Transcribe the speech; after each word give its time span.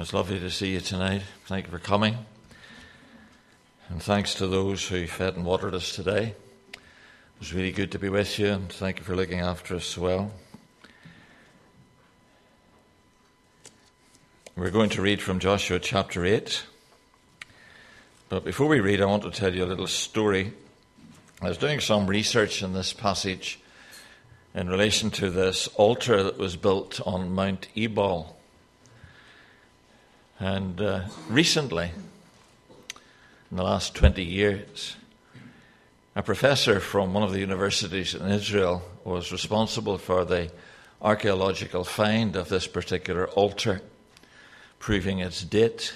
It's 0.00 0.14
lovely 0.14 0.40
to 0.40 0.50
see 0.50 0.72
you 0.72 0.80
tonight. 0.80 1.20
Thank 1.44 1.66
you 1.66 1.70
for 1.70 1.78
coming. 1.78 2.16
And 3.90 4.02
thanks 4.02 4.34
to 4.36 4.46
those 4.46 4.88
who 4.88 5.06
fed 5.06 5.36
and 5.36 5.44
watered 5.44 5.74
us 5.74 5.94
today. 5.94 6.34
It 6.72 6.80
was 7.38 7.52
really 7.52 7.70
good 7.70 7.92
to 7.92 7.98
be 7.98 8.08
with 8.08 8.38
you, 8.38 8.46
and 8.46 8.72
thank 8.72 8.98
you 8.98 9.04
for 9.04 9.14
looking 9.14 9.40
after 9.40 9.74
us 9.74 9.98
well. 9.98 10.32
We're 14.56 14.70
going 14.70 14.88
to 14.88 15.02
read 15.02 15.20
from 15.20 15.38
Joshua 15.38 15.78
chapter 15.78 16.24
8. 16.24 16.64
But 18.30 18.42
before 18.42 18.68
we 18.68 18.80
read, 18.80 19.02
I 19.02 19.04
want 19.04 19.24
to 19.24 19.30
tell 19.30 19.54
you 19.54 19.64
a 19.64 19.66
little 19.66 19.86
story. 19.86 20.54
I 21.42 21.48
was 21.48 21.58
doing 21.58 21.78
some 21.78 22.06
research 22.06 22.62
in 22.62 22.72
this 22.72 22.94
passage 22.94 23.60
in 24.54 24.70
relation 24.70 25.10
to 25.10 25.28
this 25.28 25.66
altar 25.74 26.22
that 26.22 26.38
was 26.38 26.56
built 26.56 27.02
on 27.06 27.34
Mount 27.34 27.68
Ebal. 27.76 28.39
And 30.40 30.80
uh, 30.80 31.02
recently, 31.28 31.90
in 33.50 33.56
the 33.58 33.62
last 33.62 33.94
20 33.94 34.24
years, 34.24 34.96
a 36.16 36.22
professor 36.22 36.80
from 36.80 37.12
one 37.12 37.22
of 37.22 37.32
the 37.32 37.40
universities 37.40 38.14
in 38.14 38.26
Israel 38.26 38.82
was 39.04 39.32
responsible 39.32 39.98
for 39.98 40.24
the 40.24 40.50
archaeological 41.02 41.84
find 41.84 42.36
of 42.36 42.48
this 42.48 42.66
particular 42.66 43.28
altar, 43.28 43.82
proving 44.78 45.18
its 45.18 45.42
date. 45.42 45.92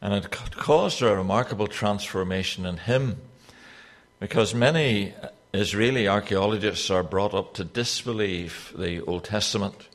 And 0.00 0.14
it 0.14 0.30
caused 0.30 1.02
a 1.02 1.16
remarkable 1.16 1.66
transformation 1.66 2.66
in 2.66 2.76
him 2.76 3.16
because 4.20 4.54
many 4.54 5.12
Israeli 5.52 6.06
archaeologists 6.06 6.88
are 6.88 7.02
brought 7.02 7.34
up 7.34 7.54
to 7.54 7.64
disbelieve 7.64 8.72
the 8.78 9.00
Old 9.00 9.24
Testament 9.24 9.88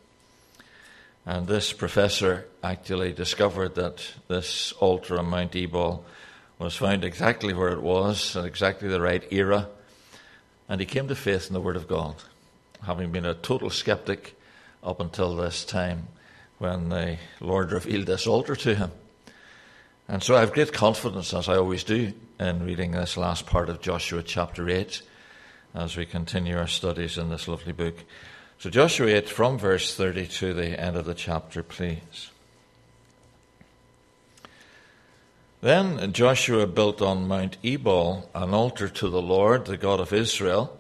and 1.26 1.48
this 1.48 1.74
professor 1.74 2.48
actually 2.64 3.14
discovered 3.14 3.76
that 3.76 4.04
this 4.28 4.72
altar 4.74 5.20
on 5.20 5.28
Mount 5.28 5.56
Ebal 5.56 6.06
was 6.58 6.76
found 6.76 7.04
exactly 7.04 7.54
where 7.54 7.70
it 7.70 7.82
was 7.82 8.36
at 8.36 8.46
exactly 8.46 8.90
the 8.90 9.02
right 9.02 9.24
era. 9.32 9.70
And 10.68 10.80
he 10.82 10.86
came 10.86 11.08
to 11.08 11.16
faith 11.16 11.48
in 11.48 11.54
the 11.54 11.62
Word 11.62 11.76
of 11.76 11.88
God, 11.88 12.16
having 12.86 13.12
been 13.12 13.26
a 13.26 13.34
total 13.34 13.70
skeptic 13.70 14.36
up 14.84 15.00
until 15.00 15.36
this 15.36 15.66
time 15.66 16.08
when 16.58 16.90
the 16.90 17.18
Lord 17.40 17.72
revealed 17.72 18.08
this 18.08 18.28
altar 18.28 18.56
to 18.58 18.76
him. 18.76 18.92
And 20.08 20.22
so 20.22 20.36
I 20.36 20.40
have 20.40 20.54
great 20.54 20.74
confidence, 20.74 21.34
as 21.34 21.48
I 21.48 21.56
always 21.58 21.84
do, 21.84 22.14
in 22.40 22.66
reading 22.66 22.92
this 22.92 23.16
last 23.16 23.46
part 23.46 23.70
of 23.70 23.82
Joshua 23.82 24.24
chapter 24.24 24.70
8 24.70 25.02
as 25.76 25.96
we 25.96 26.06
continue 26.06 26.58
our 26.58 26.68
studies 26.68 27.18
in 27.18 27.30
this 27.30 27.48
lovely 27.48 27.74
book. 27.74 27.96
So, 28.60 28.70
Joshua 28.70 29.08
8, 29.08 29.30
from 29.30 29.58
verse 29.58 29.96
30 29.96 30.28
to 30.28 30.54
the 30.54 30.78
end 30.78 30.98
of 30.98 31.06
the 31.06 31.14
chapter, 31.14 31.64
please. 31.64 32.30
Then 35.62 36.12
Joshua 36.12 36.68
built 36.68 37.02
on 37.02 37.26
Mount 37.26 37.56
Ebal 37.64 38.30
an 38.36 38.54
altar 38.54 38.90
to 38.90 39.10
the 39.10 39.22
Lord, 39.22 39.66
the 39.66 39.78
God 39.78 40.02
of 40.02 40.12
Israel, 40.12 40.78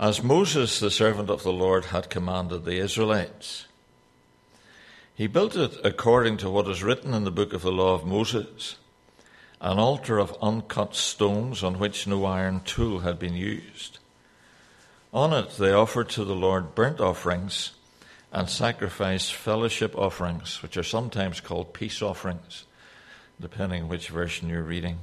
as 0.00 0.20
Moses, 0.20 0.80
the 0.80 0.90
servant 0.90 1.30
of 1.30 1.44
the 1.44 1.52
Lord, 1.52 1.86
had 1.86 2.10
commanded 2.10 2.64
the 2.64 2.78
Israelites. 2.78 3.66
He 5.14 5.28
built 5.28 5.54
it 5.54 5.78
according 5.84 6.38
to 6.38 6.50
what 6.50 6.68
is 6.68 6.82
written 6.82 7.14
in 7.14 7.22
the 7.22 7.30
book 7.30 7.52
of 7.52 7.62
the 7.62 7.72
law 7.72 7.94
of 7.94 8.04
Moses 8.04 8.76
an 9.60 9.78
altar 9.78 10.18
of 10.18 10.36
uncut 10.42 10.94
stones 10.94 11.62
on 11.62 11.78
which 11.78 12.06
no 12.06 12.24
iron 12.24 12.60
tool 12.64 13.00
had 13.00 13.18
been 13.18 13.34
used. 13.34 13.98
On 15.16 15.32
it 15.32 15.52
they 15.52 15.72
offered 15.72 16.10
to 16.10 16.24
the 16.24 16.34
Lord 16.34 16.74
burnt 16.74 17.00
offerings 17.00 17.72
and 18.30 18.50
sacrificed 18.50 19.32
fellowship 19.32 19.96
offerings, 19.96 20.62
which 20.62 20.76
are 20.76 20.82
sometimes 20.82 21.40
called 21.40 21.72
peace 21.72 22.02
offerings, 22.02 22.64
depending 23.40 23.88
which 23.88 24.10
version 24.10 24.50
you're 24.50 24.60
reading. 24.60 24.98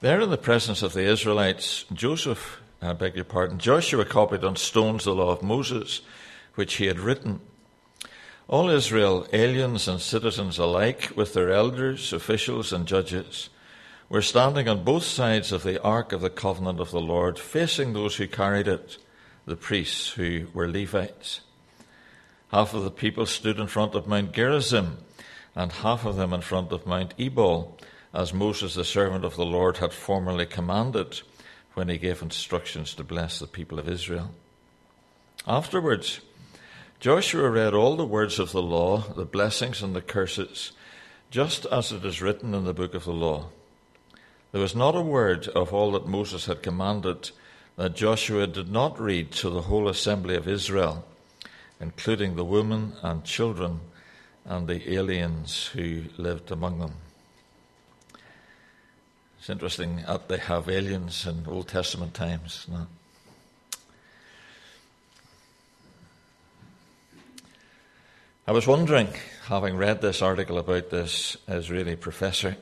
There 0.00 0.20
in 0.20 0.30
the 0.30 0.38
presence 0.38 0.84
of 0.84 0.92
the 0.92 1.02
Israelites, 1.02 1.84
Joseph, 1.92 2.60
I 2.80 2.92
beg 2.92 3.16
your 3.16 3.24
pardon, 3.24 3.58
Joshua 3.58 4.04
copied 4.04 4.44
on 4.44 4.54
stones 4.54 5.02
the 5.02 5.16
law 5.16 5.30
of 5.30 5.42
Moses, 5.42 6.00
which 6.54 6.74
he 6.74 6.86
had 6.86 7.00
written. 7.00 7.40
All 8.46 8.70
Israel, 8.70 9.26
aliens 9.32 9.88
and 9.88 10.00
citizens 10.00 10.60
alike, 10.60 11.10
with 11.16 11.34
their 11.34 11.50
elders, 11.50 12.12
officials, 12.12 12.72
and 12.72 12.86
judges, 12.86 13.48
were 14.10 14.20
standing 14.20 14.68
on 14.68 14.82
both 14.82 15.04
sides 15.04 15.52
of 15.52 15.62
the 15.62 15.80
ark 15.82 16.12
of 16.12 16.20
the 16.20 16.28
covenant 16.28 16.80
of 16.80 16.90
the 16.90 17.00
Lord, 17.00 17.38
facing 17.38 17.92
those 17.92 18.16
who 18.16 18.26
carried 18.26 18.66
it, 18.66 18.98
the 19.46 19.54
priests 19.54 20.10
who 20.10 20.48
were 20.52 20.68
Levites. 20.68 21.40
Half 22.48 22.74
of 22.74 22.82
the 22.82 22.90
people 22.90 23.24
stood 23.24 23.60
in 23.60 23.68
front 23.68 23.94
of 23.94 24.08
Mount 24.08 24.32
Gerizim, 24.32 24.98
and 25.54 25.70
half 25.70 26.04
of 26.04 26.16
them 26.16 26.32
in 26.32 26.40
front 26.40 26.72
of 26.72 26.86
Mount 26.86 27.14
Ebal, 27.18 27.78
as 28.12 28.34
Moses, 28.34 28.74
the 28.74 28.84
servant 28.84 29.24
of 29.24 29.36
the 29.36 29.46
Lord, 29.46 29.76
had 29.76 29.92
formerly 29.92 30.44
commanded 30.44 31.20
when 31.74 31.88
he 31.88 31.96
gave 31.96 32.20
instructions 32.20 32.94
to 32.94 33.04
bless 33.04 33.38
the 33.38 33.46
people 33.46 33.78
of 33.78 33.88
Israel. 33.88 34.34
Afterwards, 35.46 36.20
Joshua 36.98 37.48
read 37.48 37.74
all 37.74 37.94
the 37.94 38.04
words 38.04 38.40
of 38.40 38.50
the 38.50 38.60
law, 38.60 38.98
the 38.98 39.24
blessings 39.24 39.82
and 39.82 39.94
the 39.94 40.02
curses, 40.02 40.72
just 41.30 41.64
as 41.66 41.92
it 41.92 42.04
is 42.04 42.20
written 42.20 42.54
in 42.54 42.64
the 42.64 42.74
book 42.74 42.94
of 42.94 43.04
the 43.04 43.12
law. 43.12 43.50
There 44.52 44.60
was 44.60 44.74
not 44.74 44.96
a 44.96 45.00
word 45.00 45.46
of 45.48 45.72
all 45.72 45.92
that 45.92 46.08
Moses 46.08 46.46
had 46.46 46.62
commanded 46.62 47.30
that 47.76 47.94
Joshua 47.94 48.46
did 48.46 48.70
not 48.70 49.00
read 49.00 49.30
to 49.32 49.50
the 49.50 49.62
whole 49.62 49.88
assembly 49.88 50.34
of 50.34 50.48
Israel, 50.48 51.04
including 51.80 52.34
the 52.34 52.44
women 52.44 52.94
and 53.02 53.24
children 53.24 53.80
and 54.44 54.66
the 54.66 54.92
aliens 54.92 55.66
who 55.66 56.04
lived 56.16 56.50
among 56.50 56.80
them. 56.80 56.94
It's 59.38 59.48
interesting 59.48 60.02
that 60.06 60.28
they 60.28 60.38
have 60.38 60.68
aliens 60.68 61.26
in 61.26 61.46
Old 61.46 61.68
Testament 61.68 62.12
times. 62.12 62.66
No? 62.68 62.86
I 68.46 68.52
was 68.52 68.66
wondering, 68.66 69.08
having 69.44 69.76
read 69.76 70.02
this 70.02 70.20
article 70.20 70.58
about 70.58 70.90
this 70.90 71.36
Israeli 71.46 71.94
professor, 71.94 72.56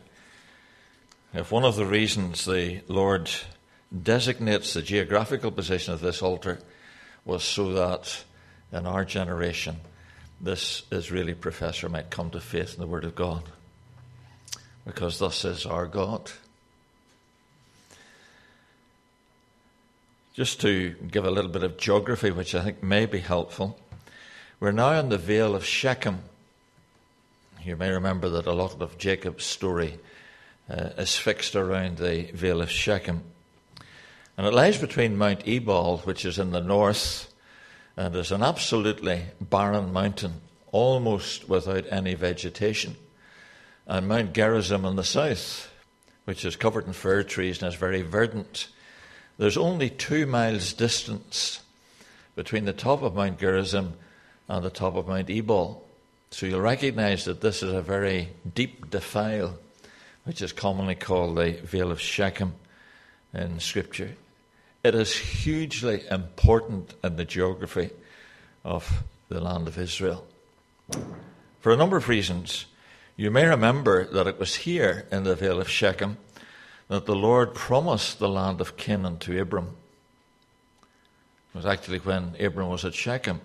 if 1.34 1.52
one 1.52 1.64
of 1.64 1.76
the 1.76 1.86
reasons 1.86 2.44
the 2.44 2.80
Lord 2.88 3.30
designates 4.02 4.74
the 4.74 4.82
geographical 4.82 5.50
position 5.50 5.92
of 5.92 6.00
this 6.00 6.22
altar 6.22 6.58
was 7.24 7.42
so 7.42 7.72
that 7.72 8.24
in 8.72 8.86
our 8.86 9.04
generation 9.04 9.76
this 10.40 10.82
Israeli 10.90 11.34
professor 11.34 11.88
might 11.88 12.10
come 12.10 12.30
to 12.30 12.40
faith 12.40 12.74
in 12.74 12.80
the 12.80 12.86
Word 12.86 13.04
of 13.04 13.14
God. 13.14 13.42
Because 14.84 15.18
thus 15.18 15.44
is 15.44 15.66
our 15.66 15.86
God. 15.86 16.30
Just 20.34 20.60
to 20.60 20.94
give 21.10 21.24
a 21.24 21.30
little 21.30 21.50
bit 21.50 21.64
of 21.64 21.76
geography, 21.76 22.30
which 22.30 22.54
I 22.54 22.62
think 22.62 22.82
may 22.82 23.06
be 23.06 23.18
helpful, 23.18 23.78
we're 24.60 24.70
now 24.70 24.92
in 24.92 25.08
the 25.08 25.18
Vale 25.18 25.56
of 25.56 25.64
Shechem. 25.64 26.20
You 27.64 27.76
may 27.76 27.90
remember 27.90 28.28
that 28.30 28.46
a 28.46 28.52
lot 28.52 28.80
of 28.80 28.96
Jacob's 28.98 29.44
story 29.44 29.98
uh, 30.70 30.90
is 30.98 31.16
fixed 31.16 31.56
around 31.56 31.98
the 31.98 32.30
Vale 32.32 32.62
of 32.62 32.70
Shechem. 32.70 33.22
And 34.36 34.46
it 34.46 34.54
lies 34.54 34.78
between 34.78 35.16
Mount 35.16 35.46
Ebal, 35.46 35.98
which 35.98 36.24
is 36.24 36.38
in 36.38 36.50
the 36.50 36.60
north, 36.60 37.32
and 37.96 38.14
is 38.14 38.30
an 38.30 38.42
absolutely 38.42 39.22
barren 39.40 39.92
mountain, 39.92 40.34
almost 40.70 41.48
without 41.48 41.84
any 41.90 42.14
vegetation, 42.14 42.96
and 43.86 44.06
Mount 44.06 44.32
Gerizim 44.32 44.84
in 44.84 44.96
the 44.96 45.04
south, 45.04 45.68
which 46.24 46.44
is 46.44 46.56
covered 46.56 46.86
in 46.86 46.92
fir 46.92 47.22
trees 47.22 47.60
and 47.60 47.72
is 47.72 47.78
very 47.78 48.02
verdant. 48.02 48.68
There's 49.38 49.56
only 49.56 49.90
two 49.90 50.26
miles 50.26 50.72
distance 50.72 51.60
between 52.36 52.66
the 52.66 52.72
top 52.72 53.02
of 53.02 53.14
Mount 53.14 53.40
Gerizim 53.40 53.94
and 54.46 54.64
the 54.64 54.70
top 54.70 54.94
of 54.94 55.08
Mount 55.08 55.30
Ebal. 55.30 55.84
So 56.30 56.46
you'll 56.46 56.60
recognize 56.60 57.24
that 57.24 57.40
this 57.40 57.62
is 57.62 57.72
a 57.72 57.82
very 57.82 58.28
deep 58.54 58.90
defile 58.90 59.58
which 60.28 60.42
is 60.42 60.52
commonly 60.52 60.94
called 60.94 61.38
the 61.38 61.52
Vale 61.52 61.90
of 61.90 61.98
Shechem 61.98 62.52
in 63.32 63.58
Scripture. 63.60 64.14
It 64.84 64.94
is 64.94 65.16
hugely 65.16 66.02
important 66.10 66.92
in 67.02 67.16
the 67.16 67.24
geography 67.24 67.88
of 68.62 69.04
the 69.30 69.40
land 69.40 69.68
of 69.68 69.78
Israel. 69.78 70.26
For 71.60 71.72
a 71.72 71.78
number 71.78 71.96
of 71.96 72.10
reasons, 72.10 72.66
you 73.16 73.30
may 73.30 73.46
remember 73.46 74.04
that 74.04 74.26
it 74.26 74.38
was 74.38 74.54
here 74.54 75.06
in 75.10 75.24
the 75.24 75.34
Vale 75.34 75.62
of 75.62 75.68
Shechem 75.70 76.18
that 76.88 77.06
the 77.06 77.16
Lord 77.16 77.54
promised 77.54 78.18
the 78.18 78.28
land 78.28 78.60
of 78.60 78.76
Canaan 78.76 79.18
to 79.20 79.40
Abram. 79.40 79.76
It 81.54 81.56
was 81.56 81.66
actually 81.66 82.00
when 82.00 82.36
Abram 82.38 82.68
was 82.68 82.84
at 82.84 82.92
Shechem 82.92 83.40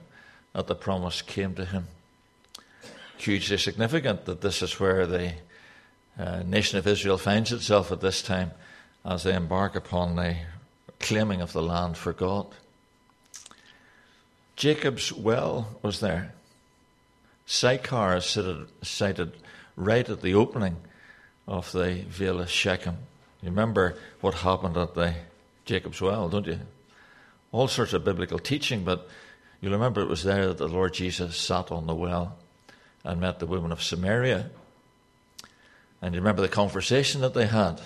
that 0.51 0.67
the 0.67 0.75
promise 0.75 1.21
came 1.21 1.55
to 1.55 1.63
him. 1.63 1.87
Hugely 3.17 3.57
significant 3.57 4.25
that 4.25 4.41
this 4.41 4.61
is 4.61 4.81
where 4.81 5.07
the 5.07 5.31
uh, 6.17 6.43
nation 6.43 6.77
of 6.77 6.87
Israel 6.87 7.17
finds 7.17 7.51
itself 7.51 7.91
at 7.91 8.01
this 8.01 8.21
time 8.21 8.51
as 9.05 9.23
they 9.23 9.33
embark 9.33 9.75
upon 9.75 10.15
the 10.15 10.35
claiming 10.99 11.41
of 11.41 11.53
the 11.53 11.61
land 11.61 11.97
for 11.97 12.13
God. 12.13 12.47
Jacob's 14.55 15.11
well 15.11 15.79
was 15.81 15.99
there. 15.99 16.33
Sychar 17.45 18.17
is 18.17 18.37
sited 18.83 19.33
right 19.75 20.07
at 20.07 20.21
the 20.21 20.33
opening 20.33 20.77
of 21.47 21.71
the 21.71 22.05
Vale 22.07 22.41
of 22.41 22.49
Shechem. 22.49 22.97
You 23.41 23.49
remember 23.49 23.97
what 24.21 24.35
happened 24.35 24.77
at 24.77 24.93
the 24.93 25.15
Jacob's 25.65 26.01
Well, 26.01 26.29
don't 26.29 26.47
you? 26.47 26.59
All 27.51 27.67
sorts 27.67 27.93
of 27.93 28.05
biblical 28.05 28.39
teaching, 28.39 28.83
but 28.83 29.07
you 29.59 29.69
remember 29.69 30.01
it 30.01 30.07
was 30.07 30.23
there 30.23 30.47
that 30.47 30.57
the 30.57 30.67
Lord 30.67 30.93
Jesus 30.93 31.35
sat 31.35 31.71
on 31.71 31.87
the 31.87 31.95
well 31.95 32.37
and 33.03 33.19
met 33.19 33.39
the 33.39 33.45
woman 33.45 33.71
of 33.71 33.83
Samaria. 33.83 34.49
And 36.03 36.13
you 36.13 36.19
remember 36.19 36.41
the 36.41 36.49
conversation 36.49 37.21
that 37.21 37.33
they 37.33 37.47
had, 37.47 37.79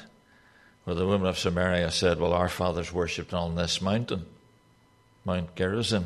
where 0.86 0.96
the 0.96 1.06
woman 1.06 1.28
of 1.28 1.38
Samaria 1.38 1.92
said, 1.92 2.20
Well, 2.20 2.34
our 2.34 2.50
fathers 2.50 2.92
worshipped 2.92 3.32
on 3.32 3.54
this 3.54 3.80
mountain, 3.80 4.26
Mount 5.24 5.56
Gerizim, 5.56 6.06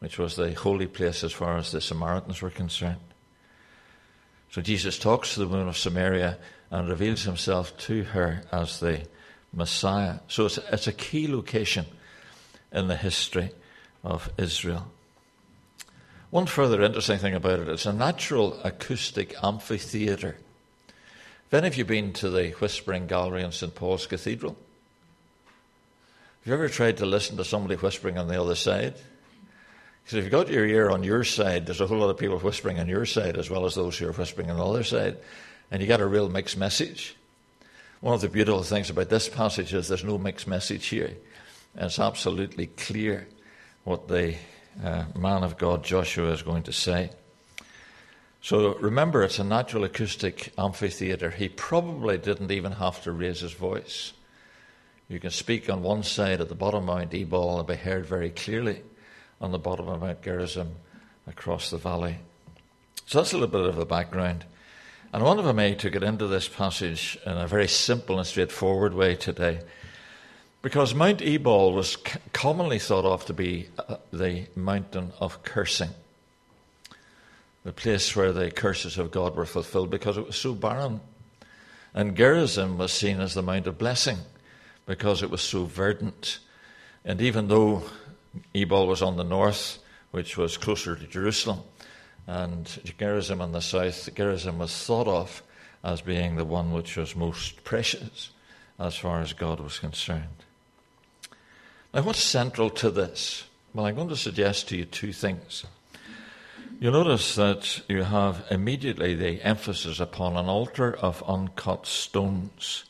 which 0.00 0.18
was 0.18 0.34
the 0.34 0.54
holy 0.54 0.88
place 0.88 1.22
as 1.22 1.32
far 1.32 1.56
as 1.56 1.70
the 1.70 1.80
Samaritans 1.80 2.42
were 2.42 2.50
concerned. 2.50 2.98
So 4.50 4.60
Jesus 4.60 4.98
talks 4.98 5.34
to 5.34 5.40
the 5.40 5.46
woman 5.46 5.68
of 5.68 5.78
Samaria 5.78 6.36
and 6.72 6.88
reveals 6.88 7.22
himself 7.22 7.78
to 7.78 8.02
her 8.02 8.42
as 8.50 8.80
the 8.80 9.06
Messiah. 9.52 10.18
So 10.26 10.46
it's, 10.46 10.58
it's 10.58 10.88
a 10.88 10.92
key 10.92 11.28
location 11.28 11.86
in 12.72 12.88
the 12.88 12.96
history 12.96 13.52
of 14.02 14.32
Israel. 14.36 14.90
One 16.30 16.46
further 16.46 16.82
interesting 16.82 17.18
thing 17.18 17.34
about 17.34 17.60
it, 17.60 17.68
it's 17.68 17.86
a 17.86 17.92
natural 17.92 18.60
acoustic 18.64 19.36
amphitheatre. 19.44 20.38
Have 21.52 21.58
any 21.58 21.68
of 21.68 21.76
you 21.76 21.84
been 21.84 22.14
to 22.14 22.30
the 22.30 22.48
Whispering 22.52 23.06
Gallery 23.06 23.42
in 23.42 23.52
St. 23.52 23.74
Paul's 23.74 24.06
Cathedral? 24.06 24.56
Have 26.40 26.46
you 26.46 26.54
ever 26.54 26.70
tried 26.70 26.96
to 26.96 27.04
listen 27.04 27.36
to 27.36 27.44
somebody 27.44 27.74
whispering 27.74 28.16
on 28.16 28.26
the 28.26 28.40
other 28.40 28.54
side? 28.54 28.94
Because 30.02 30.16
if 30.16 30.24
you've 30.24 30.32
got 30.32 30.48
your 30.48 30.64
ear 30.64 30.88
on 30.88 31.04
your 31.04 31.24
side, 31.24 31.66
there's 31.66 31.82
a 31.82 31.86
whole 31.86 31.98
lot 31.98 32.08
of 32.08 32.16
people 32.16 32.38
whispering 32.38 32.80
on 32.80 32.88
your 32.88 33.04
side 33.04 33.36
as 33.36 33.50
well 33.50 33.66
as 33.66 33.74
those 33.74 33.98
who 33.98 34.08
are 34.08 34.12
whispering 34.12 34.50
on 34.50 34.56
the 34.56 34.64
other 34.64 34.82
side. 34.82 35.18
And 35.70 35.82
you 35.82 35.86
get 35.86 36.00
a 36.00 36.06
real 36.06 36.30
mixed 36.30 36.56
message. 36.56 37.16
One 38.00 38.14
of 38.14 38.22
the 38.22 38.30
beautiful 38.30 38.62
things 38.62 38.88
about 38.88 39.10
this 39.10 39.28
passage 39.28 39.74
is 39.74 39.88
there's 39.88 40.04
no 40.04 40.16
mixed 40.16 40.48
message 40.48 40.86
here. 40.86 41.18
It's 41.76 41.98
absolutely 41.98 42.68
clear 42.68 43.28
what 43.84 44.08
the 44.08 44.36
uh, 44.82 45.04
man 45.18 45.44
of 45.44 45.58
God 45.58 45.84
Joshua 45.84 46.30
is 46.30 46.40
going 46.40 46.62
to 46.62 46.72
say. 46.72 47.10
So 48.42 48.74
remember, 48.78 49.22
it's 49.22 49.38
a 49.38 49.44
natural 49.44 49.84
acoustic 49.84 50.52
amphitheatre. 50.58 51.30
He 51.30 51.48
probably 51.48 52.18
didn't 52.18 52.50
even 52.50 52.72
have 52.72 53.00
to 53.04 53.12
raise 53.12 53.38
his 53.38 53.52
voice. 53.52 54.12
You 55.08 55.20
can 55.20 55.30
speak 55.30 55.70
on 55.70 55.82
one 55.82 56.02
side 56.02 56.40
at 56.40 56.48
the 56.48 56.56
bottom 56.56 56.88
of 56.88 56.96
Mount 56.96 57.14
Ebal 57.14 57.58
and 57.58 57.68
be 57.68 57.76
heard 57.76 58.04
very 58.04 58.30
clearly 58.30 58.82
on 59.40 59.52
the 59.52 59.60
bottom 59.60 59.86
of 59.86 60.00
Mount 60.00 60.22
Gerizim 60.22 60.74
across 61.28 61.70
the 61.70 61.76
valley. 61.76 62.18
So 63.06 63.18
that's 63.18 63.32
a 63.32 63.36
little 63.36 63.48
bit 63.48 63.68
of 63.68 63.76
the 63.76 63.86
background. 63.86 64.44
And 65.12 65.22
I 65.22 65.26
wonder 65.26 65.44
if 65.44 65.48
I 65.48 65.52
may 65.52 65.76
to 65.76 65.90
get 65.90 66.02
into 66.02 66.26
this 66.26 66.48
passage 66.48 67.16
in 67.24 67.36
a 67.36 67.46
very 67.46 67.68
simple 67.68 68.18
and 68.18 68.26
straightforward 68.26 68.92
way 68.92 69.14
today. 69.14 69.60
Because 70.62 70.96
Mount 70.96 71.22
Ebal 71.22 71.74
was 71.74 71.96
commonly 72.32 72.80
thought 72.80 73.04
of 73.04 73.24
to 73.26 73.32
be 73.32 73.68
uh, 73.78 73.98
the 74.12 74.46
mountain 74.56 75.12
of 75.20 75.44
cursing 75.44 75.90
the 77.64 77.72
place 77.72 78.14
where 78.16 78.32
the 78.32 78.50
curses 78.50 78.98
of 78.98 79.10
God 79.10 79.36
were 79.36 79.46
fulfilled 79.46 79.90
because 79.90 80.16
it 80.16 80.26
was 80.26 80.36
so 80.36 80.54
barren. 80.54 81.00
And 81.94 82.16
Gerizim 82.16 82.78
was 82.78 82.92
seen 82.92 83.20
as 83.20 83.34
the 83.34 83.42
Mount 83.42 83.66
of 83.66 83.78
Blessing 83.78 84.18
because 84.86 85.22
it 85.22 85.30
was 85.30 85.42
so 85.42 85.64
verdant. 85.64 86.38
And 87.04 87.20
even 87.20 87.48
though 87.48 87.84
Ebal 88.54 88.86
was 88.86 89.02
on 89.02 89.16
the 89.16 89.24
north, 89.24 89.78
which 90.10 90.36
was 90.36 90.56
closer 90.56 90.96
to 90.96 91.06
Jerusalem, 91.06 91.60
and 92.26 92.66
Gerizim 92.98 93.40
on 93.40 93.52
the 93.52 93.60
south, 93.60 94.14
Gerizim 94.14 94.58
was 94.58 94.74
thought 94.84 95.08
of 95.08 95.42
as 95.84 96.00
being 96.00 96.36
the 96.36 96.44
one 96.44 96.72
which 96.72 96.96
was 96.96 97.16
most 97.16 97.64
precious 97.64 98.30
as 98.78 98.96
far 98.96 99.20
as 99.20 99.32
God 99.32 99.60
was 99.60 99.78
concerned. 99.78 100.44
Now, 101.92 102.02
what's 102.02 102.22
central 102.22 102.70
to 102.70 102.90
this? 102.90 103.44
Well, 103.74 103.86
I'm 103.86 103.96
going 103.96 104.08
to 104.08 104.16
suggest 104.16 104.68
to 104.68 104.76
you 104.76 104.84
two 104.84 105.12
things. 105.12 105.64
You'll 106.82 106.94
notice 106.94 107.36
that 107.36 107.80
you 107.88 108.02
have 108.02 108.44
immediately 108.50 109.14
the 109.14 109.40
emphasis 109.42 110.00
upon 110.00 110.36
an 110.36 110.46
altar 110.46 110.92
of 110.92 111.22
uncut 111.28 111.86
stones. 111.86 112.82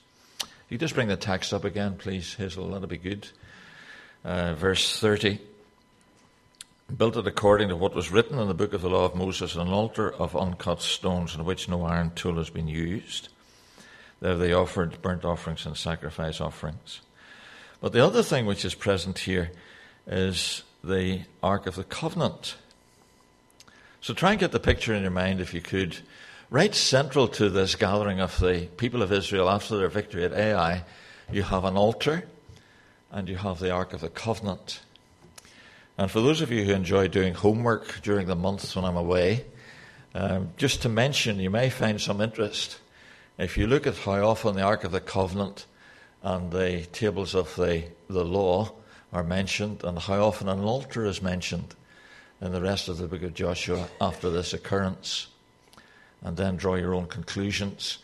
You 0.70 0.78
just 0.78 0.94
bring 0.94 1.08
the 1.08 1.16
text 1.18 1.52
up 1.52 1.62
again, 1.62 1.96
please, 1.98 2.32
Hazel, 2.36 2.70
that'll 2.70 2.88
be 2.88 2.96
good. 2.96 3.28
Uh, 4.24 4.54
verse 4.54 4.98
30. 4.98 5.40
Built 6.96 7.18
it 7.18 7.26
according 7.26 7.68
to 7.68 7.76
what 7.76 7.94
was 7.94 8.10
written 8.10 8.38
in 8.38 8.48
the 8.48 8.54
book 8.54 8.72
of 8.72 8.80
the 8.80 8.88
law 8.88 9.04
of 9.04 9.14
Moses, 9.14 9.56
an 9.56 9.68
altar 9.68 10.10
of 10.10 10.34
uncut 10.34 10.80
stones 10.80 11.34
in 11.34 11.44
which 11.44 11.68
no 11.68 11.84
iron 11.84 12.12
tool 12.14 12.36
has 12.36 12.48
been 12.48 12.68
used. 12.68 13.28
There 14.22 14.38
they 14.38 14.54
offered 14.54 15.02
burnt 15.02 15.26
offerings 15.26 15.66
and 15.66 15.76
sacrifice 15.76 16.40
offerings. 16.40 17.02
But 17.82 17.92
the 17.92 18.02
other 18.02 18.22
thing 18.22 18.46
which 18.46 18.64
is 18.64 18.74
present 18.74 19.18
here 19.18 19.52
is 20.06 20.62
the 20.82 21.24
Ark 21.42 21.66
of 21.66 21.74
the 21.74 21.84
Covenant. 21.84 22.56
So 24.02 24.14
try 24.14 24.32
and 24.32 24.40
get 24.40 24.50
the 24.50 24.58
picture 24.58 24.92
in 24.92 25.02
your 25.02 25.12
mind 25.12 25.40
if 25.40 25.54
you 25.54 25.60
could. 25.60 25.98
Right 26.50 26.74
central 26.74 27.28
to 27.28 27.48
this 27.48 27.76
gathering 27.76 28.18
of 28.18 28.36
the 28.40 28.66
people 28.76 29.00
of 29.00 29.12
Israel 29.12 29.48
after 29.48 29.76
their 29.78 29.88
victory 29.88 30.24
at 30.24 30.32
Ai, 30.32 30.82
you 31.30 31.44
have 31.44 31.64
an 31.64 31.76
altar 31.76 32.24
and 33.12 33.28
you 33.28 33.36
have 33.36 33.60
the 33.60 33.70
Ark 33.70 33.92
of 33.92 34.00
the 34.00 34.08
Covenant. 34.08 34.80
And 35.96 36.10
for 36.10 36.20
those 36.20 36.40
of 36.40 36.50
you 36.50 36.64
who 36.64 36.72
enjoy 36.72 37.06
doing 37.06 37.34
homework 37.34 38.02
during 38.02 38.26
the 38.26 38.34
months 38.34 38.74
when 38.74 38.84
I'm 38.84 38.96
away, 38.96 39.44
um, 40.16 40.50
just 40.56 40.82
to 40.82 40.88
mention, 40.88 41.38
you 41.38 41.50
may 41.50 41.70
find 41.70 42.00
some 42.00 42.20
interest. 42.20 42.80
If 43.38 43.56
you 43.56 43.68
look 43.68 43.86
at 43.86 43.98
how 43.98 44.28
often 44.28 44.56
the 44.56 44.62
Ark 44.62 44.82
of 44.82 44.90
the 44.90 45.00
Covenant 45.00 45.66
and 46.24 46.50
the 46.50 46.86
tables 46.92 47.36
of 47.36 47.54
the, 47.54 47.84
the 48.08 48.24
law 48.24 48.72
are 49.12 49.22
mentioned, 49.22 49.84
and 49.84 49.96
how 49.96 50.24
often 50.24 50.48
an 50.48 50.64
altar 50.64 51.06
is 51.06 51.22
mentioned, 51.22 51.76
in 52.42 52.50
the 52.50 52.60
rest 52.60 52.88
of 52.88 52.98
the 52.98 53.06
book 53.06 53.22
of 53.22 53.34
Joshua 53.34 53.88
after 54.00 54.28
this 54.28 54.52
occurrence. 54.52 55.28
And 56.22 56.36
then 56.36 56.56
draw 56.56 56.74
your 56.74 56.94
own 56.94 57.06
conclusions 57.06 57.98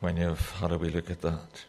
when 0.00 0.16
you've 0.16 0.50
had 0.52 0.72
a 0.72 0.78
wee 0.78 0.90
look 0.90 1.10
at 1.10 1.20
that. 1.20 1.64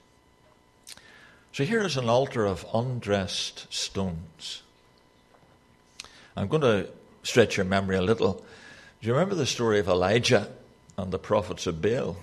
So 1.51 1.65
here 1.65 1.83
is 1.83 1.97
an 1.97 2.09
altar 2.09 2.45
of 2.45 2.65
undressed 2.73 3.71
stones. 3.71 4.63
I'm 6.35 6.47
going 6.47 6.61
to 6.61 6.87
stretch 7.23 7.57
your 7.57 7.65
memory 7.65 7.97
a 7.97 8.01
little. 8.01 8.43
Do 9.01 9.07
you 9.07 9.13
remember 9.13 9.35
the 9.35 9.45
story 9.45 9.79
of 9.79 9.87
Elijah 9.87 10.49
and 10.97 11.11
the 11.11 11.19
prophets 11.19 11.67
of 11.67 11.81
Baal? 11.81 12.17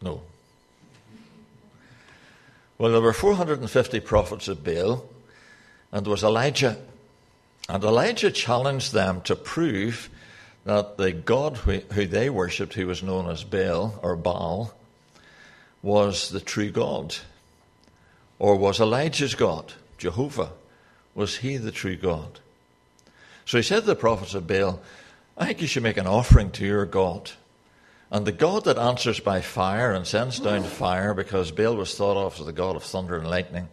No. 0.00 0.22
Well, 2.78 2.92
there 2.92 3.00
were 3.00 3.12
450 3.12 4.00
prophets 4.00 4.48
of 4.48 4.64
Baal, 4.64 5.04
and 5.92 6.06
was 6.06 6.22
Elijah. 6.22 6.76
And 7.68 7.84
Elijah 7.84 8.30
challenged 8.30 8.92
them 8.92 9.20
to 9.22 9.36
prove 9.36 10.08
that 10.64 10.96
the 10.96 11.12
God 11.12 11.56
who, 11.58 12.06
they 12.06 12.30
worshipped, 12.30 12.74
who 12.74 12.86
was 12.86 13.02
known 13.02 13.28
as 13.28 13.44
Baal 13.44 13.98
or 14.02 14.16
Baal, 14.16 14.74
was 15.82 16.30
the 16.30 16.40
true 16.40 16.70
God. 16.70 17.16
Or 18.38 18.56
was 18.56 18.80
Elijah's 18.80 19.34
God, 19.34 19.72
Jehovah, 19.96 20.50
was 21.14 21.38
he 21.38 21.56
the 21.56 21.72
true 21.72 21.96
God? 21.96 22.40
So 23.44 23.56
he 23.56 23.62
said 23.62 23.80
to 23.80 23.86
the 23.86 23.96
prophets 23.96 24.34
of 24.34 24.46
Baal, 24.46 24.80
I 25.36 25.46
think 25.46 25.60
you 25.60 25.66
should 25.66 25.82
make 25.82 25.96
an 25.96 26.06
offering 26.06 26.50
to 26.52 26.66
your 26.66 26.84
God. 26.84 27.30
And 28.10 28.26
the 28.26 28.32
God 28.32 28.64
that 28.64 28.78
answers 28.78 29.20
by 29.20 29.40
fire 29.40 29.92
and 29.92 30.06
sends 30.06 30.40
down 30.40 30.62
fire, 30.62 31.14
because 31.14 31.50
Baal 31.50 31.76
was 31.76 31.94
thought 31.94 32.16
of 32.16 32.38
as 32.38 32.46
the 32.46 32.52
God 32.52 32.76
of 32.76 32.82
thunder 32.82 33.16
and 33.16 33.28
lightning, 33.28 33.68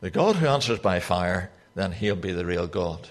the 0.00 0.10
God 0.10 0.36
who 0.36 0.46
answers 0.46 0.78
by 0.78 1.00
fire, 1.00 1.50
then 1.74 1.92
he'll 1.92 2.16
be 2.16 2.32
the 2.32 2.46
real 2.46 2.66
God. 2.66 3.08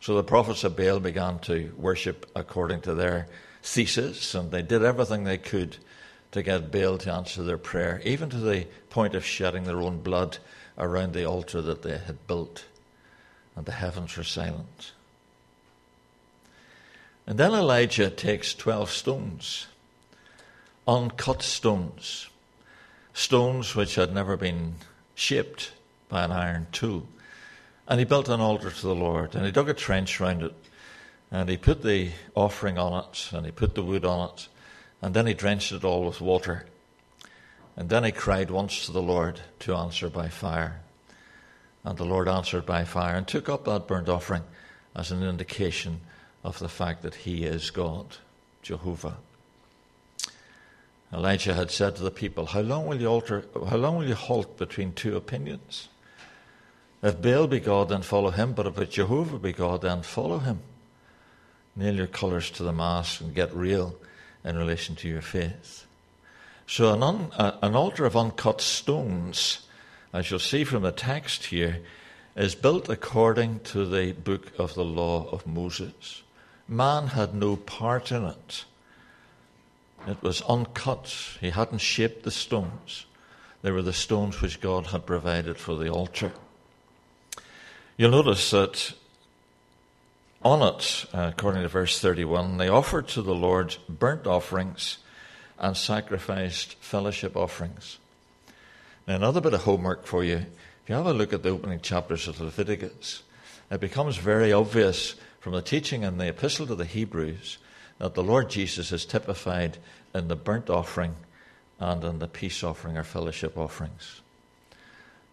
So 0.00 0.16
the 0.16 0.24
prophets 0.24 0.64
of 0.64 0.76
Baal 0.76 0.98
began 0.98 1.38
to 1.40 1.72
worship 1.76 2.28
according 2.34 2.80
to 2.82 2.94
their 2.94 3.28
thesis, 3.62 4.34
and 4.34 4.50
they 4.50 4.62
did 4.62 4.84
everything 4.84 5.24
they 5.24 5.38
could 5.38 5.76
to 6.32 6.42
get 6.42 6.72
Baal 6.72 6.98
to 6.98 7.12
answer 7.12 7.42
their 7.42 7.58
prayer, 7.58 8.00
even 8.04 8.28
to 8.30 8.38
the 8.38 8.66
point 8.90 9.14
of 9.14 9.24
shedding 9.24 9.64
their 9.64 9.80
own 9.80 10.00
blood 10.00 10.38
around 10.76 11.12
the 11.12 11.24
altar 11.24 11.62
that 11.62 11.82
they 11.82 11.98
had 11.98 12.26
built. 12.26 12.64
And 13.54 13.64
the 13.64 13.72
heavens 13.72 14.16
were 14.16 14.24
silent. 14.24 14.92
And 17.26 17.38
then 17.38 17.52
Elijah 17.52 18.10
takes 18.10 18.54
12 18.54 18.90
stones, 18.90 19.66
uncut 20.88 21.42
stones, 21.42 22.28
stones 23.14 23.76
which 23.76 23.94
had 23.94 24.12
never 24.12 24.36
been 24.36 24.74
shaped 25.14 25.72
by 26.12 26.24
an 26.24 26.30
iron 26.30 26.66
tool. 26.72 27.08
And 27.88 27.98
he 27.98 28.04
built 28.04 28.28
an 28.28 28.40
altar 28.40 28.70
to 28.70 28.86
the 28.86 28.94
Lord, 28.94 29.34
and 29.34 29.46
he 29.46 29.50
dug 29.50 29.70
a 29.70 29.74
trench 29.74 30.20
round 30.20 30.42
it, 30.42 30.54
and 31.30 31.48
he 31.48 31.56
put 31.56 31.82
the 31.82 32.10
offering 32.34 32.76
on 32.76 33.02
it, 33.02 33.30
and 33.32 33.46
he 33.46 33.50
put 33.50 33.74
the 33.74 33.82
wood 33.82 34.04
on 34.04 34.28
it, 34.28 34.48
and 35.00 35.14
then 35.14 35.26
he 35.26 35.32
drenched 35.32 35.72
it 35.72 35.84
all 35.84 36.04
with 36.04 36.20
water. 36.20 36.66
And 37.76 37.88
then 37.88 38.04
he 38.04 38.12
cried 38.12 38.50
once 38.50 38.84
to 38.84 38.92
the 38.92 39.00
Lord 39.00 39.40
to 39.60 39.74
answer 39.74 40.10
by 40.10 40.28
fire. 40.28 40.82
And 41.82 41.96
the 41.96 42.04
Lord 42.04 42.28
answered 42.28 42.66
by 42.66 42.84
fire 42.84 43.16
and 43.16 43.26
took 43.26 43.48
up 43.48 43.64
that 43.64 43.88
burnt 43.88 44.10
offering 44.10 44.44
as 44.94 45.10
an 45.10 45.22
indication 45.22 46.00
of 46.44 46.58
the 46.58 46.68
fact 46.68 47.00
that 47.02 47.14
he 47.14 47.44
is 47.44 47.70
God, 47.70 48.18
Jehovah. 48.60 49.16
Elijah 51.10 51.54
had 51.54 51.70
said 51.70 51.96
to 51.96 52.02
the 52.02 52.10
people, 52.10 52.46
How 52.46 52.60
long 52.60 52.86
will 52.86 53.00
you 53.00 53.06
alter 53.06 53.44
how 53.68 53.76
long 53.76 53.96
will 53.96 54.08
you 54.08 54.14
halt 54.14 54.58
between 54.58 54.92
two 54.92 55.16
opinions? 55.16 55.88
If 57.02 57.20
Baal 57.20 57.48
be 57.48 57.58
God, 57.58 57.88
then 57.88 58.02
follow 58.02 58.30
him, 58.30 58.52
but 58.52 58.66
if 58.66 58.90
Jehovah 58.90 59.38
be 59.38 59.52
God, 59.52 59.82
then 59.82 60.02
follow 60.02 60.38
him. 60.38 60.60
Nail 61.74 61.96
your 61.96 62.06
colours 62.06 62.50
to 62.52 62.62
the 62.62 62.72
mast 62.72 63.20
and 63.20 63.34
get 63.34 63.52
real 63.54 63.96
in 64.44 64.56
relation 64.56 64.94
to 64.96 65.08
your 65.08 65.22
faith. 65.22 65.86
So, 66.66 66.92
an, 66.92 67.02
un, 67.02 67.32
uh, 67.36 67.58
an 67.60 67.74
altar 67.74 68.04
of 68.04 68.16
uncut 68.16 68.60
stones, 68.60 69.66
as 70.12 70.30
you'll 70.30 70.38
see 70.38 70.64
from 70.64 70.82
the 70.82 70.92
text 70.92 71.46
here, 71.46 71.80
is 72.36 72.54
built 72.54 72.88
according 72.88 73.60
to 73.60 73.84
the 73.84 74.12
book 74.12 74.52
of 74.58 74.74
the 74.74 74.84
law 74.84 75.28
of 75.30 75.46
Moses. 75.46 76.22
Man 76.68 77.08
had 77.08 77.34
no 77.34 77.56
part 77.56 78.12
in 78.12 78.24
it. 78.24 78.64
It 80.06 80.22
was 80.22 80.42
uncut. 80.42 81.14
He 81.40 81.50
hadn't 81.50 81.78
shaped 81.78 82.22
the 82.22 82.30
stones. 82.30 83.06
They 83.62 83.70
were 83.70 83.82
the 83.82 83.92
stones 83.92 84.40
which 84.40 84.60
God 84.60 84.86
had 84.86 85.04
provided 85.04 85.58
for 85.58 85.76
the 85.76 85.90
altar. 85.90 86.32
You'll 87.98 88.10
notice 88.10 88.50
that 88.52 88.94
on 90.42 90.62
it, 90.62 91.04
uh, 91.12 91.30
according 91.32 91.62
to 91.62 91.68
verse 91.68 92.00
31, 92.00 92.56
they 92.56 92.68
offered 92.68 93.06
to 93.08 93.20
the 93.20 93.34
Lord 93.34 93.76
burnt 93.86 94.26
offerings 94.26 94.96
and 95.58 95.76
sacrificed 95.76 96.74
fellowship 96.80 97.36
offerings. 97.36 97.98
Now, 99.06 99.16
another 99.16 99.42
bit 99.42 99.52
of 99.52 99.64
homework 99.64 100.06
for 100.06 100.24
you. 100.24 100.36
If 100.36 100.88
you 100.88 100.94
have 100.94 101.06
a 101.06 101.12
look 101.12 101.34
at 101.34 101.42
the 101.42 101.50
opening 101.50 101.80
chapters 101.80 102.26
of 102.26 102.40
Leviticus, 102.40 103.22
it 103.70 103.80
becomes 103.80 104.16
very 104.16 104.54
obvious 104.54 105.14
from 105.40 105.52
the 105.52 105.60
teaching 105.60 106.02
in 106.02 106.16
the 106.16 106.28
Epistle 106.28 106.66
to 106.68 106.74
the 106.74 106.86
Hebrews 106.86 107.58
that 107.98 108.14
the 108.14 108.22
Lord 108.22 108.48
Jesus 108.48 108.90
is 108.90 109.04
typified 109.04 109.76
in 110.14 110.28
the 110.28 110.36
burnt 110.36 110.70
offering 110.70 111.14
and 111.78 112.02
in 112.02 112.20
the 112.20 112.26
peace 112.26 112.64
offering 112.64 112.96
or 112.96 113.04
fellowship 113.04 113.58
offerings. 113.58 114.22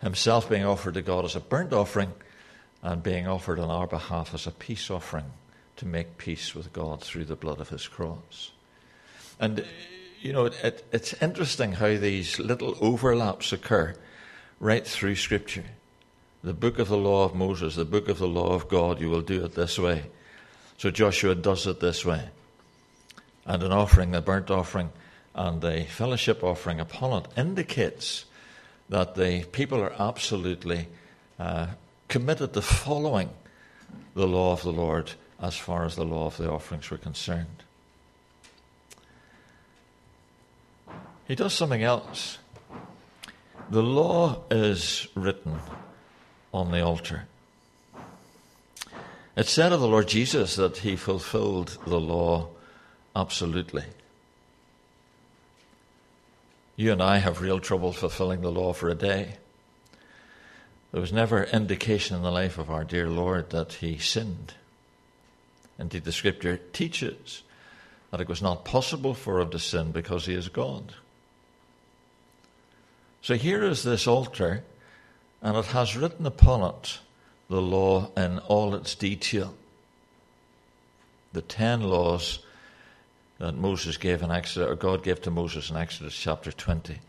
Himself 0.01 0.49
being 0.49 0.65
offered 0.65 0.95
to 0.95 1.01
God 1.01 1.23
as 1.23 1.37
a 1.37 1.39
burnt 1.39 1.71
offering 1.71 2.11
and 2.81 3.03
being 3.03 3.27
offered 3.27 3.59
on 3.59 3.69
our 3.69 3.87
behalf 3.87 4.33
as 4.33 4.47
a 4.47 4.51
peace 4.51 4.89
offering 4.89 5.31
to 5.75 5.85
make 5.85 6.17
peace 6.17 6.55
with 6.55 6.73
God 6.73 7.01
through 7.01 7.25
the 7.25 7.35
blood 7.35 7.59
of 7.59 7.69
his 7.69 7.87
cross. 7.87 8.51
And, 9.39 9.65
you 10.21 10.33
know, 10.33 10.45
it, 10.45 10.85
it's 10.91 11.13
interesting 11.21 11.73
how 11.73 11.95
these 11.97 12.39
little 12.39 12.75
overlaps 12.81 13.53
occur 13.53 13.95
right 14.59 14.85
through 14.85 15.15
Scripture. 15.15 15.65
The 16.43 16.53
book 16.53 16.79
of 16.79 16.87
the 16.87 16.97
law 16.97 17.25
of 17.25 17.35
Moses, 17.35 17.75
the 17.75 17.85
book 17.85 18.07
of 18.09 18.19
the 18.19 18.27
law 18.27 18.53
of 18.53 18.69
God, 18.69 19.01
you 19.01 19.09
will 19.09 19.21
do 19.21 19.43
it 19.45 19.55
this 19.55 19.77
way. 19.77 20.03
So 20.77 20.89
Joshua 20.89 21.35
does 21.35 21.67
it 21.67 21.79
this 21.79 22.05
way. 22.05 22.29
And 23.45 23.63
an 23.63 23.71
offering, 23.71 24.11
the 24.11 24.21
burnt 24.21 24.49
offering, 24.49 24.91
and 25.35 25.61
the 25.61 25.85
fellowship 25.89 26.43
offering 26.43 26.79
upon 26.79 27.23
it 27.23 27.27
indicates 27.37 28.25
that 28.89 29.15
the 29.15 29.43
people 29.51 29.81
are 29.81 29.93
absolutely 29.99 30.87
uh, 31.37 31.67
committed 32.09 32.53
to 32.53 32.61
following 32.61 33.29
the 34.15 34.27
law 34.27 34.51
of 34.51 34.63
the 34.63 34.73
Lord 34.73 35.11
as 35.41 35.55
far 35.55 35.85
as 35.85 35.95
the 35.95 36.03
law 36.03 36.25
of 36.25 36.37
the 36.37 36.51
offerings 36.51 36.89
were 36.89 36.97
concerned. 36.97 37.63
He 41.27 41.35
does 41.35 41.53
something 41.53 41.83
else. 41.83 42.39
The 43.69 43.83
law 43.83 44.41
is 44.49 45.07
written 45.15 45.59
on 46.51 46.71
the 46.71 46.81
altar. 46.81 47.27
It's 49.37 49.51
said 49.51 49.71
of 49.71 49.79
the 49.79 49.87
Lord 49.87 50.07
Jesus 50.07 50.55
that 50.55 50.77
he 50.79 50.95
fulfilled 50.95 51.77
the 51.85 51.99
law 51.99 52.49
absolutely. 53.15 53.83
You 56.75 56.91
and 56.91 57.03
I 57.03 57.19
have 57.19 57.41
real 57.41 57.59
trouble 57.59 57.93
fulfilling 57.93 58.41
the 58.41 58.51
law 58.51 58.73
for 58.73 58.89
a 58.89 58.95
day. 58.95 59.35
There 60.91 61.01
was 61.01 61.13
never 61.13 61.43
indication 61.43 62.15
in 62.15 62.23
the 62.23 62.31
life 62.31 62.57
of 62.57 62.71
our 62.71 62.83
dear 62.83 63.09
Lord 63.09 63.51
that 63.51 63.73
he 63.73 63.97
sinned. 63.97 64.55
Indeed, 65.77 66.03
the 66.03 66.11
scripture 66.11 66.57
teaches 66.73 67.43
that 68.11 68.21
it 68.21 68.27
was 68.27 68.41
not 68.41 68.65
possible 68.65 69.13
for 69.13 69.39
him 69.39 69.51
to 69.51 69.59
sin 69.59 69.91
because 69.91 70.25
he 70.25 70.33
is 70.33 70.49
God. 70.49 70.95
So 73.21 73.35
here 73.35 73.63
is 73.63 73.83
this 73.83 74.07
altar, 74.07 74.63
and 75.41 75.55
it 75.55 75.65
has 75.67 75.95
written 75.95 76.25
upon 76.25 76.73
it 76.73 76.99
the 77.49 77.61
law 77.61 78.11
in 78.17 78.39
all 78.39 78.73
its 78.73 78.95
detail. 78.95 79.55
The 81.33 81.41
ten 81.41 81.81
laws 81.81 82.39
that 83.37 83.55
Moses 83.55 83.97
gave 83.97 84.21
in 84.21 84.31
Exodus, 84.31 84.69
or 84.69 84.75
God 84.75 85.03
gave 85.03 85.21
to 85.21 85.31
Moses 85.31 85.69
in 85.69 85.77
Exodus 85.77 86.15
chapter 86.15 86.51
20. 86.51 86.99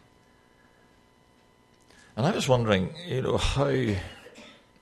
And 2.17 2.27
I 2.27 2.33
was 2.33 2.49
wondering, 2.49 2.95
you 3.07 3.23
know, 3.23 3.37
how 3.37 3.95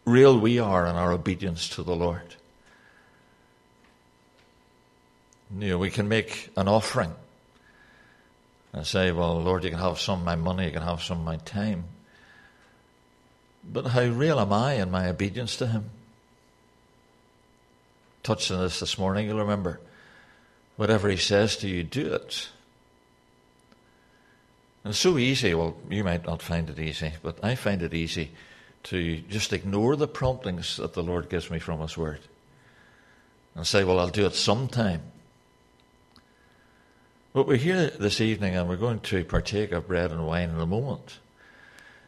real 0.04 0.38
we 0.38 0.58
are 0.58 0.86
in 0.86 0.96
our 0.96 1.12
obedience 1.12 1.68
to 1.70 1.82
the 1.82 1.94
Lord. 1.94 2.34
You 5.56 5.68
know, 5.68 5.78
we 5.78 5.90
can 5.90 6.08
make 6.08 6.50
an 6.56 6.68
offering 6.68 7.14
and 8.72 8.86
say, 8.86 9.12
well, 9.12 9.40
Lord, 9.40 9.64
you 9.64 9.70
can 9.70 9.78
have 9.78 9.98
some 9.98 10.20
of 10.20 10.24
my 10.24 10.36
money, 10.36 10.66
you 10.66 10.72
can 10.72 10.82
have 10.82 11.02
some 11.02 11.18
of 11.20 11.24
my 11.24 11.36
time. 11.36 11.84
But 13.64 13.86
how 13.88 14.04
real 14.04 14.40
am 14.40 14.52
I 14.52 14.74
in 14.74 14.90
my 14.90 15.08
obedience 15.08 15.56
to 15.56 15.66
Him? 15.66 15.90
Touched 18.22 18.50
on 18.50 18.60
this 18.60 18.80
this 18.80 18.98
morning, 18.98 19.26
you'll 19.26 19.38
remember. 19.38 19.80
Whatever 20.76 21.08
He 21.08 21.16
says 21.16 21.56
to 21.58 21.68
you, 21.68 21.82
do 21.82 22.12
it. 22.12 22.48
It's 24.88 24.98
so 24.98 25.18
easy, 25.18 25.52
well, 25.52 25.76
you 25.90 26.02
might 26.02 26.26
not 26.26 26.40
find 26.40 26.70
it 26.70 26.78
easy, 26.78 27.12
but 27.22 27.38
I 27.44 27.56
find 27.56 27.82
it 27.82 27.92
easy 27.92 28.30
to 28.84 29.18
just 29.28 29.52
ignore 29.52 29.96
the 29.96 30.08
promptings 30.08 30.78
that 30.78 30.94
the 30.94 31.02
Lord 31.02 31.28
gives 31.28 31.50
me 31.50 31.58
from 31.58 31.80
His 31.80 31.98
Word 31.98 32.20
and 33.54 33.66
say, 33.66 33.84
well, 33.84 34.00
I'll 34.00 34.08
do 34.08 34.24
it 34.24 34.34
sometime. 34.34 35.02
But 37.34 37.46
we're 37.46 37.56
here 37.56 37.90
this 37.90 38.22
evening 38.22 38.56
and 38.56 38.66
we're 38.66 38.76
going 38.76 39.00
to 39.00 39.24
partake 39.24 39.72
of 39.72 39.88
bread 39.88 40.10
and 40.10 40.26
wine 40.26 40.48
in 40.48 40.58
a 40.58 40.66
moment. 40.66 41.18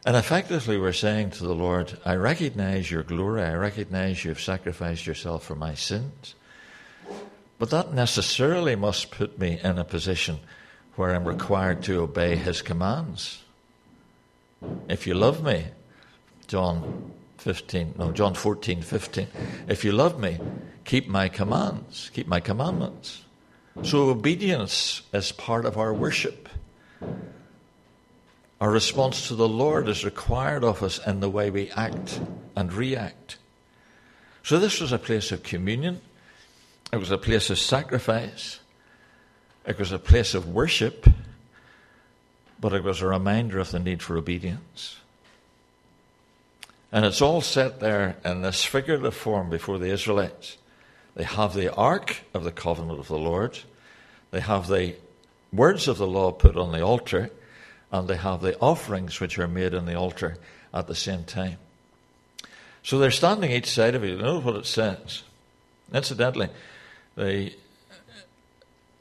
And 0.03 0.15
effectively, 0.15 0.79
we're 0.79 0.91
saying 0.91 1.31
to 1.31 1.43
the 1.43 1.53
Lord, 1.53 1.99
I 2.03 2.15
recognize 2.15 2.89
your 2.89 3.03
glory, 3.03 3.43
I 3.43 3.53
recognize 3.53 4.25
you've 4.25 4.41
sacrificed 4.41 5.05
yourself 5.05 5.43
for 5.43 5.55
my 5.55 5.75
sins. 5.75 6.33
But 7.59 7.69
that 7.69 7.93
necessarily 7.93 8.75
must 8.75 9.11
put 9.11 9.37
me 9.37 9.59
in 9.63 9.77
a 9.77 9.83
position 9.83 10.39
where 11.01 11.15
I'm 11.15 11.27
required 11.27 11.81
to 11.81 12.01
obey 12.01 12.35
his 12.35 12.61
commands. 12.61 13.41
If 14.87 15.07
you 15.07 15.15
love 15.15 15.43
me, 15.43 15.65
John 16.45 17.11
15, 17.39 17.95
no, 17.97 18.11
John 18.11 18.35
14, 18.35 18.83
15, 18.83 19.27
if 19.67 19.83
you 19.83 19.93
love 19.93 20.19
me, 20.19 20.37
keep 20.85 21.07
my 21.07 21.27
commands, 21.27 22.11
keep 22.13 22.27
my 22.27 22.39
commandments. 22.39 23.23
So 23.81 24.09
obedience 24.09 25.01
is 25.11 25.31
part 25.31 25.65
of 25.65 25.75
our 25.75 25.91
worship. 25.91 26.47
Our 28.59 28.69
response 28.69 29.27
to 29.29 29.33
the 29.33 29.49
Lord 29.49 29.89
is 29.89 30.05
required 30.05 30.63
of 30.63 30.83
us 30.83 30.99
in 31.07 31.19
the 31.19 31.31
way 31.31 31.49
we 31.49 31.71
act 31.71 32.21
and 32.55 32.71
react. 32.71 33.37
So 34.43 34.59
this 34.59 34.79
was 34.79 34.91
a 34.91 34.99
place 34.99 35.31
of 35.31 35.41
communion. 35.41 35.99
It 36.93 36.97
was 36.97 37.09
a 37.09 37.17
place 37.17 37.49
of 37.49 37.57
sacrifice. 37.57 38.60
It 39.65 39.77
was 39.77 39.91
a 39.91 39.99
place 39.99 40.33
of 40.33 40.47
worship, 40.47 41.07
but 42.59 42.73
it 42.73 42.83
was 42.83 43.01
a 43.01 43.07
reminder 43.07 43.59
of 43.59 43.71
the 43.71 43.79
need 43.79 44.01
for 44.01 44.17
obedience. 44.17 44.97
And 46.91 47.05
it's 47.05 47.21
all 47.21 47.41
set 47.41 47.79
there 47.79 48.17
in 48.25 48.41
this 48.41 48.63
figurative 48.63 49.15
form 49.15 49.49
before 49.49 49.77
the 49.77 49.91
Israelites. 49.91 50.57
They 51.15 51.23
have 51.23 51.53
the 51.53 51.73
ark 51.73 52.21
of 52.33 52.43
the 52.43 52.51
covenant 52.51 52.99
of 52.99 53.07
the 53.07 53.17
Lord, 53.17 53.59
they 54.31 54.39
have 54.39 54.67
the 54.67 54.95
words 55.51 55.87
of 55.87 55.97
the 55.97 56.07
law 56.07 56.31
put 56.31 56.55
on 56.55 56.71
the 56.71 56.81
altar, 56.81 57.29
and 57.91 58.07
they 58.07 58.15
have 58.15 58.41
the 58.41 58.57
offerings 58.59 59.19
which 59.19 59.37
are 59.37 59.47
made 59.47 59.73
on 59.73 59.85
the 59.85 59.95
altar 59.95 60.37
at 60.73 60.87
the 60.87 60.95
same 60.95 61.25
time. 61.25 61.57
So 62.83 62.97
they're 62.97 63.11
standing 63.11 63.51
each 63.51 63.69
side 63.69 63.95
of 63.95 64.03
it. 64.03 64.17
Notice 64.17 64.45
what 64.45 64.55
it 64.55 64.65
says. 64.65 65.23
Incidentally, 65.93 66.49
the 67.15 67.53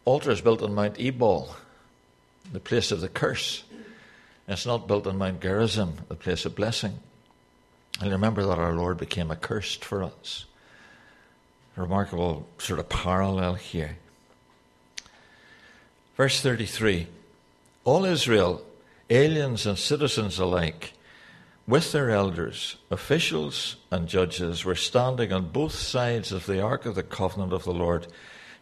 altar 0.04 0.30
is 0.30 0.40
built 0.40 0.62
on 0.62 0.74
Mount 0.74 1.00
Ebal, 1.00 1.54
the 2.52 2.60
place 2.60 2.90
of 2.92 3.00
the 3.00 3.08
curse. 3.08 3.64
It's 4.48 4.66
not 4.66 4.88
built 4.88 5.06
on 5.06 5.18
Mount 5.18 5.40
Gerizim, 5.40 5.98
the 6.08 6.14
place 6.16 6.44
of 6.44 6.56
blessing. 6.56 6.98
And 8.00 8.10
remember 8.10 8.42
that 8.44 8.58
our 8.58 8.72
Lord 8.72 8.98
became 8.98 9.30
accursed 9.30 9.84
for 9.84 10.02
us. 10.02 10.46
Remarkable 11.76 12.46
sort 12.58 12.80
of 12.80 12.88
parallel 12.88 13.54
here. 13.54 13.96
Verse 16.16 16.40
33 16.40 17.06
All 17.84 18.04
Israel, 18.04 18.62
aliens 19.08 19.66
and 19.66 19.78
citizens 19.78 20.38
alike, 20.38 20.92
with 21.66 21.92
their 21.92 22.10
elders, 22.10 22.76
officials, 22.90 23.76
and 23.90 24.08
judges, 24.08 24.64
were 24.64 24.74
standing 24.74 25.32
on 25.32 25.50
both 25.50 25.72
sides 25.72 26.32
of 26.32 26.46
the 26.46 26.60
Ark 26.60 26.84
of 26.84 26.96
the 26.96 27.02
Covenant 27.02 27.52
of 27.52 27.64
the 27.64 27.72
Lord, 27.72 28.06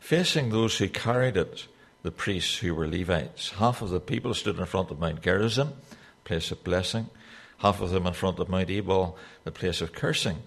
facing 0.00 0.50
those 0.50 0.78
who 0.78 0.88
carried 0.88 1.36
it, 1.36 1.66
the 2.02 2.10
priests 2.10 2.58
who 2.58 2.74
were 2.74 2.86
Levites. 2.86 3.50
Half 3.50 3.82
of 3.82 3.90
the 3.90 4.00
people 4.00 4.34
stood 4.34 4.58
in 4.58 4.66
front 4.66 4.90
of 4.90 4.98
Mount 4.98 5.22
Gerizim, 5.22 5.72
place 6.24 6.50
of 6.50 6.64
blessing, 6.64 7.08
half 7.58 7.80
of 7.80 7.90
them 7.90 8.06
in 8.06 8.12
front 8.12 8.38
of 8.38 8.48
Mount 8.48 8.70
Ebal, 8.70 9.16
the 9.44 9.50
place 9.50 9.80
of 9.80 9.92
cursing, 9.92 10.42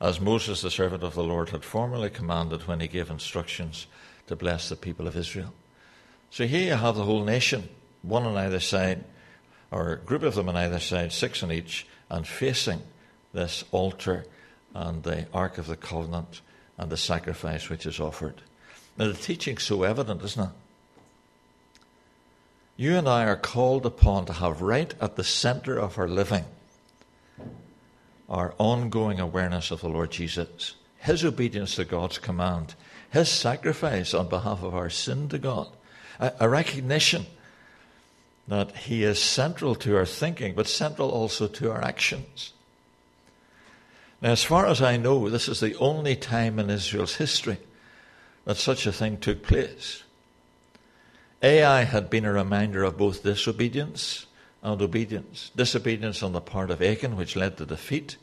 as 0.00 0.20
Moses, 0.20 0.62
the 0.62 0.70
servant 0.70 1.02
of 1.02 1.14
the 1.14 1.22
Lord, 1.22 1.50
had 1.50 1.64
formerly 1.64 2.10
commanded 2.10 2.66
when 2.66 2.80
he 2.80 2.88
gave 2.88 3.10
instructions 3.10 3.86
to 4.26 4.36
bless 4.36 4.68
the 4.68 4.76
people 4.76 5.06
of 5.06 5.16
Israel. 5.16 5.52
So 6.30 6.46
here 6.46 6.66
you 6.66 6.74
have 6.74 6.96
the 6.96 7.04
whole 7.04 7.24
nation, 7.24 7.68
one 8.02 8.24
on 8.24 8.36
either 8.36 8.58
side, 8.58 9.04
or 9.70 9.92
a 9.92 9.98
group 9.98 10.22
of 10.22 10.34
them 10.34 10.48
on 10.48 10.56
either 10.56 10.80
side, 10.80 11.12
six 11.12 11.42
on 11.42 11.52
each, 11.52 11.86
and 12.10 12.26
facing 12.26 12.82
this 13.32 13.64
altar 13.70 14.24
and 14.74 15.02
the 15.02 15.26
Ark 15.32 15.58
of 15.58 15.66
the 15.66 15.76
Covenant 15.76 16.40
and 16.78 16.90
the 16.90 16.96
sacrifice 16.96 17.68
which 17.68 17.86
is 17.86 18.00
offered. 18.00 18.42
Now, 18.98 19.08
the 19.08 19.14
teaching's 19.14 19.62
so 19.62 19.82
evident, 19.82 20.22
isn't 20.22 20.42
it? 20.42 20.50
You 22.76 22.96
and 22.96 23.08
I 23.08 23.24
are 23.24 23.36
called 23.36 23.86
upon 23.86 24.26
to 24.26 24.32
have 24.34 24.60
right 24.60 24.94
at 25.00 25.16
the 25.16 25.24
center 25.24 25.78
of 25.78 25.98
our 25.98 26.08
living 26.08 26.44
our 28.32 28.54
ongoing 28.56 29.20
awareness 29.20 29.70
of 29.70 29.82
the 29.82 29.88
Lord 29.88 30.10
Jesus, 30.10 30.74
His 30.96 31.22
obedience 31.22 31.74
to 31.76 31.84
God's 31.84 32.16
command, 32.16 32.74
His 33.10 33.28
sacrifice 33.28 34.14
on 34.14 34.28
behalf 34.28 34.62
of 34.62 34.74
our 34.74 34.88
sin 34.88 35.28
to 35.28 35.38
God, 35.38 35.68
a, 36.18 36.32
a 36.40 36.48
recognition 36.48 37.26
that 38.48 38.74
He 38.74 39.04
is 39.04 39.20
central 39.20 39.74
to 39.76 39.96
our 39.96 40.06
thinking, 40.06 40.54
but 40.54 40.66
central 40.66 41.10
also 41.10 41.46
to 41.46 41.70
our 41.70 41.84
actions. 41.84 42.54
Now, 44.22 44.30
as 44.30 44.42
far 44.42 44.66
as 44.66 44.80
I 44.80 44.96
know, 44.96 45.28
this 45.28 45.46
is 45.46 45.60
the 45.60 45.76
only 45.76 46.16
time 46.16 46.58
in 46.58 46.70
Israel's 46.70 47.16
history 47.16 47.58
that 48.44 48.56
such 48.56 48.86
a 48.86 48.92
thing 48.92 49.18
took 49.18 49.42
place. 49.42 50.02
Ai 51.42 51.82
had 51.82 52.08
been 52.08 52.24
a 52.24 52.32
reminder 52.32 52.84
of 52.84 52.96
both 52.96 53.22
disobedience 53.22 54.26
and 54.62 54.80
obedience. 54.80 55.50
Disobedience 55.56 56.22
on 56.22 56.32
the 56.32 56.40
part 56.40 56.70
of 56.70 56.82
Achan, 56.82 57.16
which 57.16 57.36
led 57.36 57.56
to 57.56 57.66
defeat. 57.66 58.16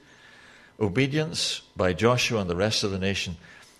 Obedience 0.79 1.61
by 1.75 1.91
Joshua 1.93 2.41
and 2.41 2.49
the 2.49 2.55
rest 2.55 2.83
of 2.83 2.91
the 2.91 2.99
nation 2.99 3.35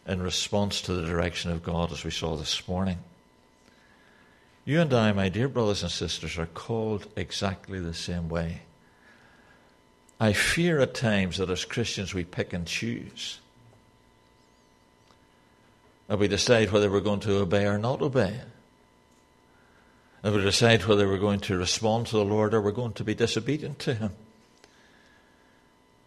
in 0.06 0.22
response 0.22 0.82
to 0.82 0.94
the 0.94 1.06
direction 1.06 1.52
of 1.52 1.64
God, 1.64 1.92
as 1.92 2.04
we 2.04 2.12
saw 2.12 2.36
this 2.36 2.68
morning. 2.68 2.98
You 4.66 4.82
and 4.82 4.94
I, 4.94 5.14
my 5.14 5.30
dear 5.30 5.48
brothers 5.48 5.84
and 5.84 5.92
sisters, 5.92 6.38
are 6.38 6.46
called 6.46 7.08
exactly 7.16 7.80
the 7.80 7.94
same 7.94 8.28
way. 8.28 8.62
I 10.20 10.34
fear 10.34 10.82
at 10.82 10.94
times 10.94 11.38
that 11.38 11.50
as 11.50 11.64
Christians 11.64 12.14
we 12.14 12.26
pick 12.26 12.52
and 12.52 12.68
choose. 12.68 13.40
And 16.10 16.20
we 16.20 16.28
decide 16.28 16.72
whether 16.72 16.90
we're 16.90 17.00
going 17.00 17.20
to 17.22 17.38
obey 17.38 17.66
or 17.66 17.78
not 17.78 18.02
obey. 18.02 18.42
And 20.24 20.36
we 20.36 20.42
decide 20.42 20.86
whether 20.86 21.08
we're 21.08 21.20
going 21.20 21.40
to 21.42 21.58
respond 21.58 22.08
to 22.08 22.18
the 22.18 22.26
Lord 22.26 22.54
or 22.54 22.62
we're 22.62 22.72
going 22.72 22.94
to 22.94 23.04
be 23.04 23.14
disobedient 23.14 23.80
to 23.80 23.94
Him. 23.94 24.12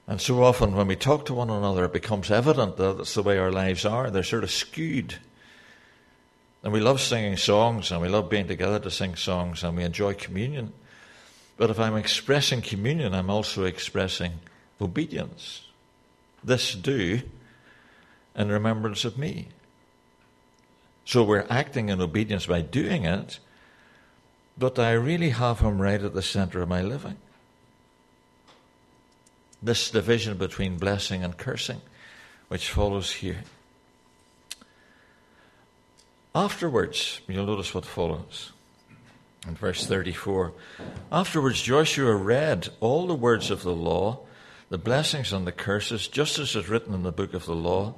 And 0.06 0.21
so 0.21 0.42
often 0.42 0.75
when 0.75 0.88
we 0.88 0.97
talk 0.97 1.25
to 1.26 1.35
one 1.35 1.49
another, 1.49 1.85
it 1.85 1.92
becomes 1.92 2.30
evident 2.30 2.76
that 2.76 2.99
that's 2.99 3.14
the 3.14 3.23
way 3.23 3.38
our 3.38 3.52
lives 3.52 3.87
are. 3.87 4.11
They're 4.11 4.25
sort 4.25 4.44
of 4.44 4.50
skewed. 4.50 5.14
And 6.64 6.73
we 6.73 6.80
love 6.80 7.00
singing 7.00 7.37
songs 7.37 7.90
and 7.90 8.02
we 8.02 8.09
love 8.09 8.28
being 8.28 8.49
together 8.49 8.80
to 8.80 8.90
sing 8.90 9.14
songs 9.14 9.62
and 9.62 9.76
we 9.76 9.85
enjoy 9.85 10.14
communion. 10.14 10.73
But 11.56 11.71
if 11.71 11.78
I'm 11.78 11.97
expressing 11.97 12.61
communion, 12.61 13.14
I'm 13.14 13.30
also 13.30 13.64
expressing 13.64 14.32
obedience. 14.80 15.62
This 16.42 16.75
do 16.75 17.23
in 18.35 18.49
remembrance 18.49 19.04
of 19.04 19.16
me. 19.16 19.49
So 21.04 21.25
we're 21.25 21.47
acting 21.50 21.88
in 21.88 22.00
obedience 22.00 22.47
by 22.47 22.60
doing 22.60 23.04
it, 23.04 23.38
but 24.56 24.78
I 24.78 24.93
really 24.93 25.30
have 25.30 25.60
Him 25.60 25.80
right 25.80 26.02
at 26.02 26.15
the 26.15 26.23
center 26.23 26.62
of 26.62 26.69
my 26.69 26.82
living. 26.82 27.17
This 29.62 29.91
division 29.91 30.36
between 30.36 30.78
blessing 30.78 31.23
and 31.23 31.36
cursing, 31.36 31.80
which 32.49 32.71
follows 32.71 33.12
here. 33.12 33.45
Afterwards, 36.34 37.21
you'll 37.28 37.47
notice 37.47 37.75
what 37.75 37.84
follows. 37.84 38.52
In 39.47 39.54
verse 39.54 39.86
34, 39.86 40.52
afterwards 41.10 41.60
Joshua 41.60 42.15
read 42.15 42.69
all 42.80 43.06
the 43.06 43.15
words 43.15 43.50
of 43.50 43.62
the 43.62 43.75
law, 43.75 44.21
the 44.71 44.78
blessings 44.78 45.32
and 45.32 45.47
the 45.47 45.52
curses, 45.52 46.06
just 46.08 46.38
as 46.38 46.54
is 46.54 46.69
written 46.69 46.95
in 46.95 47.02
the 47.02 47.12
book 47.12 47.34
of 47.34 47.45
the 47.45 47.54
law. 47.54 47.95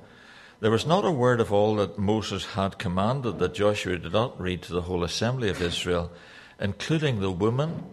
There 0.64 0.70
was 0.70 0.86
not 0.86 1.04
a 1.04 1.10
word 1.10 1.40
of 1.40 1.52
all 1.52 1.76
that 1.76 1.98
Moses 1.98 2.46
had 2.46 2.78
commanded 2.78 3.38
that 3.38 3.52
Joshua 3.52 3.98
did 3.98 4.14
not 4.14 4.40
read 4.40 4.62
to 4.62 4.72
the 4.72 4.80
whole 4.80 5.04
assembly 5.04 5.50
of 5.50 5.60
Israel 5.60 6.10
including 6.58 7.20
the 7.20 7.30
women 7.30 7.84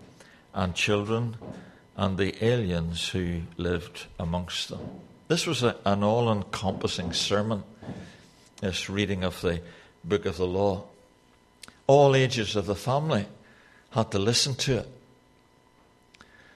and 0.54 0.74
children 0.74 1.36
and 1.98 2.18
the 2.18 2.42
aliens 2.42 3.10
who 3.10 3.42
lived 3.58 4.06
amongst 4.18 4.70
them. 4.70 4.80
This 5.28 5.46
was 5.46 5.64
a, 5.64 5.76
an 5.84 6.02
all 6.02 6.32
encompassing 6.32 7.12
sermon, 7.12 7.66
this 8.62 8.90
reading 8.90 9.26
of 9.26 9.42
the 9.42 9.60
book 10.06 10.26
of 10.26 10.38
the 10.38 10.48
law. 10.48 10.86
All 11.88 12.16
ages 12.16 12.56
of 12.56 12.68
the 12.68 12.76
family 12.76 13.26
had 13.90 14.12
to 14.12 14.20
listen 14.20 14.56
to 14.56 14.78
it. 14.78 14.90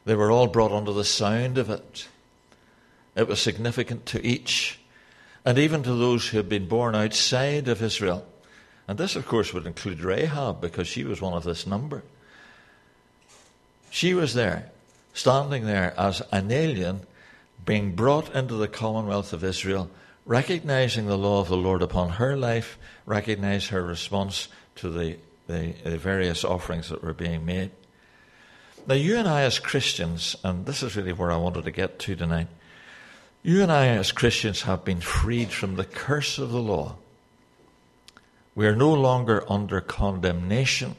They 0.05 0.15
were 0.15 0.31
all 0.31 0.47
brought 0.47 0.71
under 0.71 0.93
the 0.93 1.03
sound 1.03 1.57
of 1.57 1.69
it. 1.69 2.07
It 3.17 3.27
was 3.27 3.41
significant 3.41 4.05
to 4.05 4.25
each, 4.25 4.79
and 5.45 5.57
even 5.59 5.83
to 5.83 5.93
those 5.93 6.27
who 6.27 6.37
had 6.37 6.49
been 6.49 6.67
born 6.67 6.95
outside 6.95 7.67
of 7.67 7.81
Israel. 7.81 8.25
And 8.87 8.97
this, 8.97 9.15
of 9.15 9.27
course, 9.27 9.53
would 9.53 9.65
include 9.65 10.01
Rahab 10.01 10.59
because 10.59 10.87
she 10.87 11.03
was 11.03 11.21
one 11.21 11.33
of 11.33 11.43
this 11.43 11.67
number. 11.67 12.03
She 13.89 14.13
was 14.13 14.33
there, 14.33 14.71
standing 15.13 15.65
there 15.65 15.93
as 15.97 16.21
an 16.31 16.51
alien, 16.51 17.01
being 17.63 17.95
brought 17.95 18.35
into 18.35 18.55
the 18.55 18.67
commonwealth 18.67 19.33
of 19.33 19.43
Israel, 19.43 19.89
recognizing 20.25 21.05
the 21.05 21.17
law 21.17 21.39
of 21.39 21.47
the 21.47 21.57
Lord 21.57 21.81
upon 21.81 22.09
her 22.11 22.35
life, 22.35 22.77
recognize 23.05 23.69
her 23.69 23.83
response 23.83 24.47
to 24.75 24.89
the, 24.89 25.17
the, 25.47 25.73
the 25.83 25.97
various 25.97 26.43
offerings 26.43 26.89
that 26.89 27.03
were 27.03 27.13
being 27.13 27.45
made. 27.45 27.71
Now, 28.87 28.95
you 28.95 29.17
and 29.17 29.27
I, 29.27 29.41
as 29.41 29.57
Christians, 29.57 30.35
and 30.43 30.65
this 30.65 30.83
is 30.83 30.95
really 30.95 31.13
where 31.13 31.31
I 31.31 31.37
wanted 31.37 31.65
to 31.65 31.71
get 31.71 31.97
to 31.99 32.15
tonight, 32.15 32.47
you 33.45 33.61
and 33.61 33.71
I, 33.71 33.89
as 33.89 34.11
Christians, 34.11 34.63
have 34.63 34.83
been 34.83 35.01
freed 35.01 35.49
from 35.49 35.75
the 35.75 35.85
curse 35.85 36.39
of 36.39 36.49
the 36.49 36.61
law. 36.61 36.95
We 38.55 38.65
are 38.65 38.75
no 38.75 38.91
longer 38.91 39.43
under 39.47 39.81
condemnation, 39.81 40.95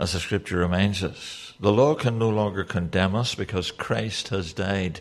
as 0.00 0.12
the 0.12 0.18
scripture 0.18 0.58
reminds 0.58 1.04
us. 1.04 1.54
The 1.60 1.72
law 1.72 1.94
can 1.94 2.18
no 2.18 2.30
longer 2.30 2.64
condemn 2.64 3.14
us 3.14 3.36
because 3.36 3.70
Christ 3.70 4.28
has 4.28 4.52
died 4.52 4.98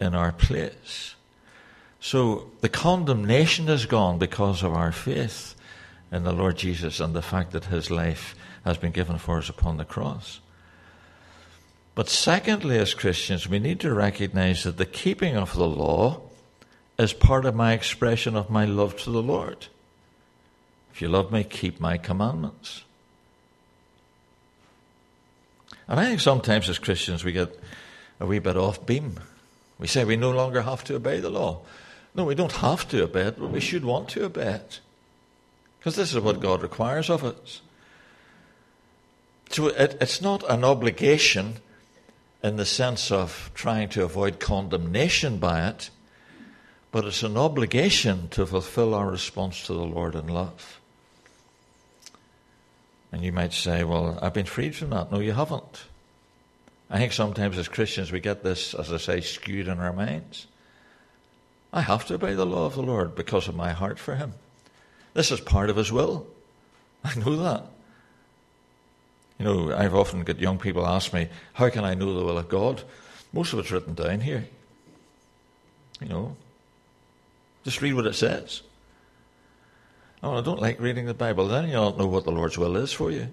in 0.00 0.14
our 0.14 0.30
place. 0.30 1.16
So 1.98 2.52
the 2.60 2.68
condemnation 2.68 3.68
is 3.68 3.84
gone 3.86 4.18
because 4.18 4.62
of 4.62 4.74
our 4.74 4.92
faith 4.92 5.56
in 6.12 6.22
the 6.22 6.32
Lord 6.32 6.56
Jesus 6.56 7.00
and 7.00 7.14
the 7.14 7.22
fact 7.22 7.50
that 7.50 7.64
his 7.64 7.90
life 7.90 8.36
has 8.64 8.78
been 8.78 8.92
given 8.92 9.18
for 9.18 9.38
us 9.38 9.48
upon 9.48 9.76
the 9.76 9.84
cross. 9.84 10.38
But 11.96 12.10
secondly, 12.10 12.78
as 12.78 12.92
Christians, 12.92 13.48
we 13.48 13.58
need 13.58 13.80
to 13.80 13.92
recognize 13.92 14.64
that 14.64 14.76
the 14.76 14.84
keeping 14.84 15.34
of 15.34 15.54
the 15.54 15.66
law 15.66 16.20
is 16.98 17.14
part 17.14 17.46
of 17.46 17.54
my 17.54 17.72
expression 17.72 18.36
of 18.36 18.50
my 18.50 18.66
love 18.66 18.98
to 18.98 19.10
the 19.10 19.22
Lord. 19.22 19.68
If 20.92 21.00
you 21.00 21.08
love 21.08 21.32
me, 21.32 21.42
keep 21.42 21.80
my 21.80 21.96
commandments. 21.96 22.84
And 25.88 25.98
I 25.98 26.04
think 26.04 26.20
sometimes 26.20 26.68
as 26.68 26.78
Christians 26.78 27.24
we 27.24 27.32
get 27.32 27.58
a 28.20 28.26
wee 28.26 28.40
bit 28.40 28.58
off 28.58 28.84
beam. 28.84 29.18
We 29.78 29.86
say 29.86 30.04
we 30.04 30.16
no 30.16 30.32
longer 30.32 30.62
have 30.62 30.84
to 30.84 30.96
obey 30.96 31.20
the 31.20 31.30
law. 31.30 31.60
No, 32.14 32.24
we 32.24 32.34
don't 32.34 32.52
have 32.52 32.86
to 32.88 33.04
obey 33.04 33.22
it, 33.28 33.38
but 33.38 33.50
we 33.50 33.60
should 33.60 33.86
want 33.86 34.10
to 34.10 34.26
obey 34.26 34.52
it. 34.52 34.80
Because 35.78 35.96
this 35.96 36.12
is 36.12 36.20
what 36.20 36.40
God 36.40 36.60
requires 36.60 37.08
of 37.08 37.24
us. 37.24 37.62
So 39.48 39.68
it, 39.68 39.96
it's 39.98 40.20
not 40.20 40.44
an 40.50 40.62
obligation 40.62 41.60
in 42.46 42.56
the 42.56 42.64
sense 42.64 43.10
of 43.10 43.50
trying 43.54 43.88
to 43.90 44.04
avoid 44.04 44.40
condemnation 44.40 45.38
by 45.38 45.68
it, 45.68 45.90
but 46.92 47.04
it's 47.04 47.22
an 47.22 47.36
obligation 47.36 48.28
to 48.28 48.46
fulfill 48.46 48.94
our 48.94 49.10
response 49.10 49.66
to 49.66 49.74
the 49.74 49.84
Lord 49.84 50.14
in 50.14 50.28
love. 50.28 50.80
And 53.12 53.22
you 53.24 53.32
might 53.32 53.52
say, 53.52 53.84
well, 53.84 54.18
I've 54.22 54.32
been 54.32 54.46
freed 54.46 54.74
from 54.74 54.90
that. 54.90 55.10
No, 55.10 55.18
you 55.18 55.32
haven't. 55.32 55.84
I 56.88 56.98
think 56.98 57.12
sometimes 57.12 57.58
as 57.58 57.68
Christians 57.68 58.12
we 58.12 58.20
get 58.20 58.42
this, 58.42 58.74
as 58.74 58.92
I 58.92 58.98
say, 58.98 59.20
skewed 59.20 59.68
in 59.68 59.80
our 59.80 59.92
minds. 59.92 60.46
I 61.72 61.82
have 61.82 62.06
to 62.06 62.14
obey 62.14 62.34
the 62.34 62.46
law 62.46 62.66
of 62.66 62.74
the 62.74 62.82
Lord 62.82 63.14
because 63.14 63.48
of 63.48 63.56
my 63.56 63.72
heart 63.72 63.98
for 63.98 64.14
Him. 64.14 64.34
This 65.14 65.32
is 65.32 65.40
part 65.40 65.68
of 65.68 65.76
His 65.76 65.90
will. 65.90 66.26
I 67.04 67.14
know 67.18 67.36
that. 67.36 67.66
You 69.38 69.44
know, 69.44 69.76
I've 69.76 69.94
often 69.94 70.24
got 70.24 70.38
young 70.38 70.58
people 70.58 70.86
ask 70.86 71.12
me, 71.12 71.28
how 71.52 71.68
can 71.68 71.84
I 71.84 71.94
know 71.94 72.14
the 72.14 72.24
will 72.24 72.38
of 72.38 72.48
God? 72.48 72.82
Most 73.32 73.52
of 73.52 73.58
it's 73.58 73.70
written 73.70 73.94
down 73.94 74.20
here. 74.20 74.48
You 76.00 76.08
know, 76.08 76.36
just 77.64 77.82
read 77.82 77.94
what 77.94 78.06
it 78.06 78.14
says. 78.14 78.62
Oh, 80.22 80.38
I 80.38 80.40
don't 80.40 80.60
like 80.60 80.80
reading 80.80 81.06
the 81.06 81.14
Bible. 81.14 81.48
Then 81.48 81.66
you 81.66 81.74
don't 81.74 81.98
know 81.98 82.06
what 82.06 82.24
the 82.24 82.32
Lord's 82.32 82.56
will 82.56 82.76
is 82.76 82.92
for 82.92 83.10
you. 83.10 83.28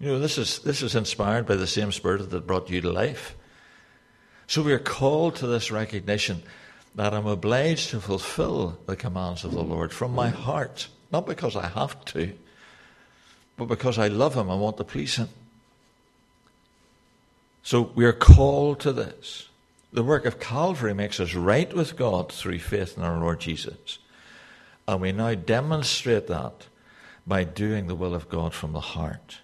You 0.00 0.08
know, 0.08 0.18
this 0.18 0.38
is, 0.38 0.60
this 0.60 0.82
is 0.82 0.94
inspired 0.94 1.46
by 1.46 1.56
the 1.56 1.66
same 1.66 1.90
Spirit 1.92 2.30
that 2.30 2.46
brought 2.46 2.70
you 2.70 2.80
to 2.80 2.92
life. 2.92 3.36
So 4.46 4.62
we 4.62 4.72
are 4.72 4.78
called 4.78 5.36
to 5.36 5.46
this 5.46 5.70
recognition 5.70 6.42
that 6.94 7.14
I'm 7.14 7.26
obliged 7.26 7.90
to 7.90 8.00
fulfill 8.00 8.78
the 8.86 8.96
commands 8.96 9.44
of 9.44 9.52
the 9.52 9.62
Lord 9.62 9.92
from 9.92 10.14
my 10.14 10.28
heart, 10.28 10.88
not 11.12 11.26
because 11.26 11.54
I 11.54 11.68
have 11.68 12.04
to, 12.06 12.32
but 13.58 13.66
because 13.66 13.98
I 13.98 14.08
love 14.08 14.34
Him 14.34 14.50
I 14.50 14.54
want 14.54 14.78
to 14.78 14.84
please 14.84 15.16
Him. 15.16 15.28
So 17.62 17.90
we 17.94 18.06
are 18.06 18.14
called 18.14 18.80
to 18.80 18.92
this. 18.92 19.48
The 19.92 20.02
work 20.02 20.24
of 20.24 20.40
Calvary 20.40 20.94
makes 20.94 21.20
us 21.20 21.34
right 21.34 21.70
with 21.74 21.96
God 21.96 22.32
through 22.32 22.60
faith 22.60 22.96
in 22.96 23.02
our 23.02 23.18
Lord 23.18 23.40
Jesus. 23.40 23.98
And 24.86 25.02
we 25.02 25.12
now 25.12 25.34
demonstrate 25.34 26.28
that 26.28 26.66
by 27.26 27.44
doing 27.44 27.86
the 27.86 27.94
will 27.94 28.14
of 28.14 28.30
God 28.30 28.54
from 28.54 28.72
the 28.72 28.80
heart. 28.80 29.40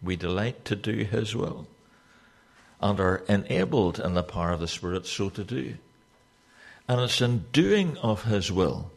We 0.00 0.14
delight 0.14 0.64
to 0.66 0.76
do 0.76 1.04
His 1.04 1.34
will 1.34 1.66
and 2.80 3.00
are 3.00 3.24
enabled 3.28 3.98
in 3.98 4.14
the 4.14 4.22
power 4.22 4.52
of 4.52 4.60
the 4.60 4.68
Spirit 4.68 5.06
so 5.06 5.30
to 5.30 5.42
do. 5.42 5.74
And 6.86 7.00
it's 7.00 7.20
in 7.20 7.46
doing 7.52 7.96
of 7.98 8.24
His 8.24 8.52
will 8.52 8.92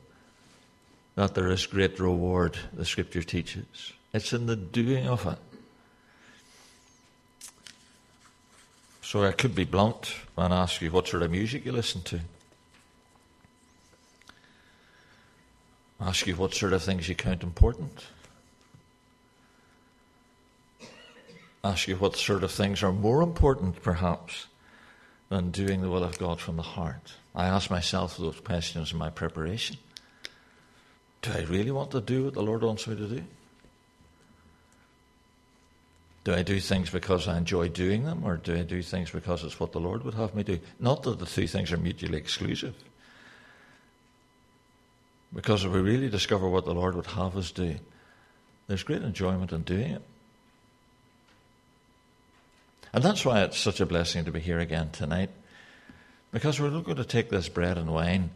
that 1.16 1.36
there 1.36 1.50
is 1.50 1.66
great 1.66 2.00
reward, 2.00 2.58
the 2.74 2.86
Scripture 2.86 3.24
teaches. 3.24 3.94
It's 4.14 4.34
in 4.34 4.46
the 4.46 4.56
doing 4.56 5.08
of 5.08 5.26
it. 5.26 5.38
So 9.02 9.24
I 9.24 9.32
could 9.32 9.56
be 9.56 9.66
blunt 9.66 10.14
and 10.38 10.54
ask 10.54 10.82
you 10.82 10.92
what 10.92 11.08
sort 11.08 11.24
of 11.24 11.32
music 11.32 11.66
you 11.66 11.72
listen 11.72 12.02
to. 12.04 12.22
Ask 16.00 16.26
you 16.28 16.36
what 16.36 16.54
sort 16.54 16.74
of 16.74 16.82
things 16.82 17.08
you 17.08 17.16
count 17.16 17.44
important. 17.44 18.06
Ask 21.64 21.88
you 21.88 21.96
what 21.96 22.16
sort 22.16 22.44
of 22.44 22.52
things 22.52 22.82
are 22.82 22.92
more 22.92 23.22
important, 23.22 23.84
perhaps, 23.84 24.48
than 25.30 25.52
doing 25.52 25.82
the 25.82 25.90
will 25.90 26.04
of 26.04 26.18
God 26.18 26.40
from 26.40 26.56
the 26.56 26.64
heart. 26.64 27.14
I 27.36 27.46
ask 27.46 27.70
myself 27.70 28.18
those 28.18 28.40
questions 28.40 28.92
in 28.92 28.98
my 28.98 29.10
preparation. 29.10 29.78
Do 31.22 31.32
I 31.34 31.42
really 31.42 31.72
want 31.72 31.92
to 31.92 32.02
do 32.02 32.26
what 32.26 32.34
the 32.34 32.42
Lord 32.42 32.64
wants 32.64 32.88
me 32.88 32.96
to 32.96 33.08
do? 33.08 33.24
Do 36.24 36.34
I 36.34 36.44
do 36.44 36.60
things 36.60 36.90
because 36.90 37.28
I 37.28 37.38
enjoy 37.38 37.70
doing 37.70 38.06
them, 38.06 38.24
or 38.24 38.38
do 38.38 38.56
I 38.56 38.62
do 38.62 38.82
things 38.84 39.10
because 39.10 39.44
it's 39.44 39.60
what 39.60 39.72
the 39.72 39.80
Lord 39.80 40.04
would 40.04 40.14
have 40.14 40.36
me 40.36 40.44
do? 40.44 40.60
Not 40.80 41.04
that 41.04 41.18
the 41.18 41.26
two 41.26 41.48
things 41.48 41.72
are 41.72 41.78
mutually 41.78 42.18
exclusive. 42.18 42.76
Because 45.34 45.64
if 45.64 45.72
we 45.72 45.80
really 45.80 46.10
discover 46.10 46.48
what 46.48 46.66
the 46.66 46.74
Lord 46.74 46.96
would 46.96 47.08
have 47.08 47.38
us 47.38 47.52
do, 47.52 47.76
there's 48.68 48.84
great 48.84 49.02
enjoyment 49.02 49.52
in 49.52 49.62
doing 49.64 49.92
it. 49.92 50.02
And 52.94 53.04
that's 53.04 53.26
why 53.26 53.42
it's 53.42 53.58
such 53.58 53.80
a 53.80 53.86
blessing 53.86 54.26
to 54.26 54.32
be 54.32 54.40
here 54.40 54.60
again 54.60 54.90
tonight. 54.92 55.30
Because 56.32 56.60
we're 56.60 56.70
going 56.70 56.98
to 56.98 57.06
take 57.06 57.30
this 57.30 57.50
bread 57.50 57.78
and 57.78 57.92
wine 57.92 58.32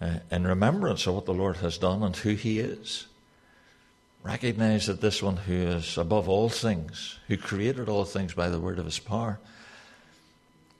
uh, 0.00 0.20
in 0.30 0.46
remembrance 0.46 1.06
of 1.06 1.14
what 1.14 1.26
the 1.26 1.34
Lord 1.34 1.56
has 1.56 1.78
done 1.78 2.02
and 2.02 2.16
who 2.16 2.34
He 2.34 2.60
is. 2.60 3.06
Recognize 4.28 4.88
that 4.88 5.00
this 5.00 5.22
one 5.22 5.38
who 5.38 5.54
is 5.54 5.96
above 5.96 6.28
all 6.28 6.50
things, 6.50 7.18
who 7.28 7.38
created 7.38 7.88
all 7.88 8.04
things 8.04 8.34
by 8.34 8.50
the 8.50 8.60
word 8.60 8.78
of 8.78 8.84
His 8.84 8.98
power, 8.98 9.40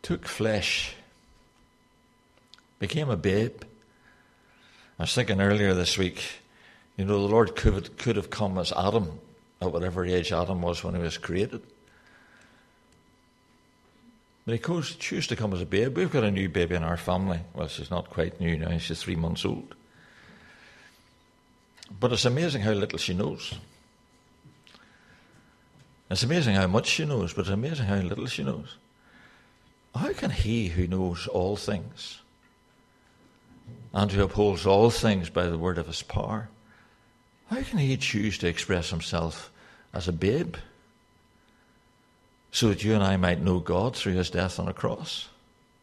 took 0.03 0.27
flesh, 0.27 0.95
became 2.79 3.09
a 3.09 3.17
babe. 3.17 3.63
I 4.99 5.05
was 5.05 5.15
thinking 5.15 5.41
earlier 5.41 5.73
this 5.73 5.97
week, 5.97 6.23
you 6.99 7.07
know, 7.07 7.19
the 7.19 7.35
Lord 7.35 7.57
could, 7.57 7.97
could 7.97 8.17
have 8.17 8.29
come 8.29 8.59
as 8.59 8.71
Adam, 8.73 9.19
at 9.63 9.73
whatever 9.73 10.05
age 10.05 10.31
Adam 10.31 10.61
was 10.61 10.85
when 10.85 10.95
he 10.95 11.01
was 11.01 11.17
created. 11.17 11.63
But 14.45 14.53
he 14.53 14.59
chose, 14.59 14.95
chose 14.97 15.27
to 15.29 15.37
come 15.37 15.55
as 15.55 15.63
a 15.63 15.67
babe. 15.67 15.97
We've 15.97 16.13
got 16.13 16.23
a 16.23 16.31
new 16.31 16.51
baby 16.51 16.75
in 16.75 16.83
our 16.83 16.99
family. 16.99 17.41
Well, 17.55 17.69
she's 17.69 17.91
not 17.91 18.11
quite 18.11 18.43
new 18.43 18.59
now, 18.59 18.77
she's 18.77 19.01
three 19.03 19.17
months 19.17 19.47
old. 19.47 19.75
But 22.01 22.13
it's 22.13 22.25
amazing 22.25 22.63
how 22.63 22.73
little 22.73 22.99
she 22.99 23.15
knows. 23.15 23.55
It's 26.11 26.23
amazing 26.23 26.55
how 26.55 26.67
much 26.67 26.87
she 26.87 27.05
knows, 27.05 27.33
but 27.33 27.43
it's 27.43 27.51
amazing 27.51 27.87
how 27.87 27.97
little 27.97 28.27
she 28.27 28.43
knows. 28.43 28.77
How 29.95 30.13
can 30.13 30.31
he 30.31 30.69
who 30.69 30.87
knows 30.87 31.27
all 31.27 31.57
things 31.57 32.21
and 33.93 34.11
who 34.11 34.23
upholds 34.23 34.65
all 34.65 34.91
things 34.91 35.29
by 35.29 35.47
the 35.47 35.59
word 35.59 35.79
of 35.79 35.87
his 35.87 36.03
power, 36.03 36.49
how 37.51 37.63
can 37.63 37.79
he 37.79 37.97
choose 37.97 38.39
to 38.39 38.47
express 38.47 38.91
himself 38.91 39.51
as 39.93 40.09
a 40.09 40.13
babe? 40.13 40.57
so 42.51 42.69
that 42.69 42.83
you 42.83 42.95
and 42.95 43.03
I 43.03 43.17
might 43.17 43.41
know 43.43 43.61
God 43.61 43.95
through 43.95 44.15
his 44.15 44.31
death 44.31 44.59
on 44.59 44.69
a 44.69 44.73
cross. 44.73 45.29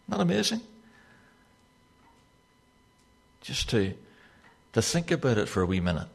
Isn't 0.07 0.17
that 0.17 0.21
amazing? 0.21 0.61
Just 3.41 3.69
to, 3.69 3.93
to 4.75 4.81
think 4.81 5.09
about 5.09 5.39
it 5.39 5.49
for 5.49 5.63
a 5.63 5.65
wee 5.65 5.79
minute. 5.79 6.07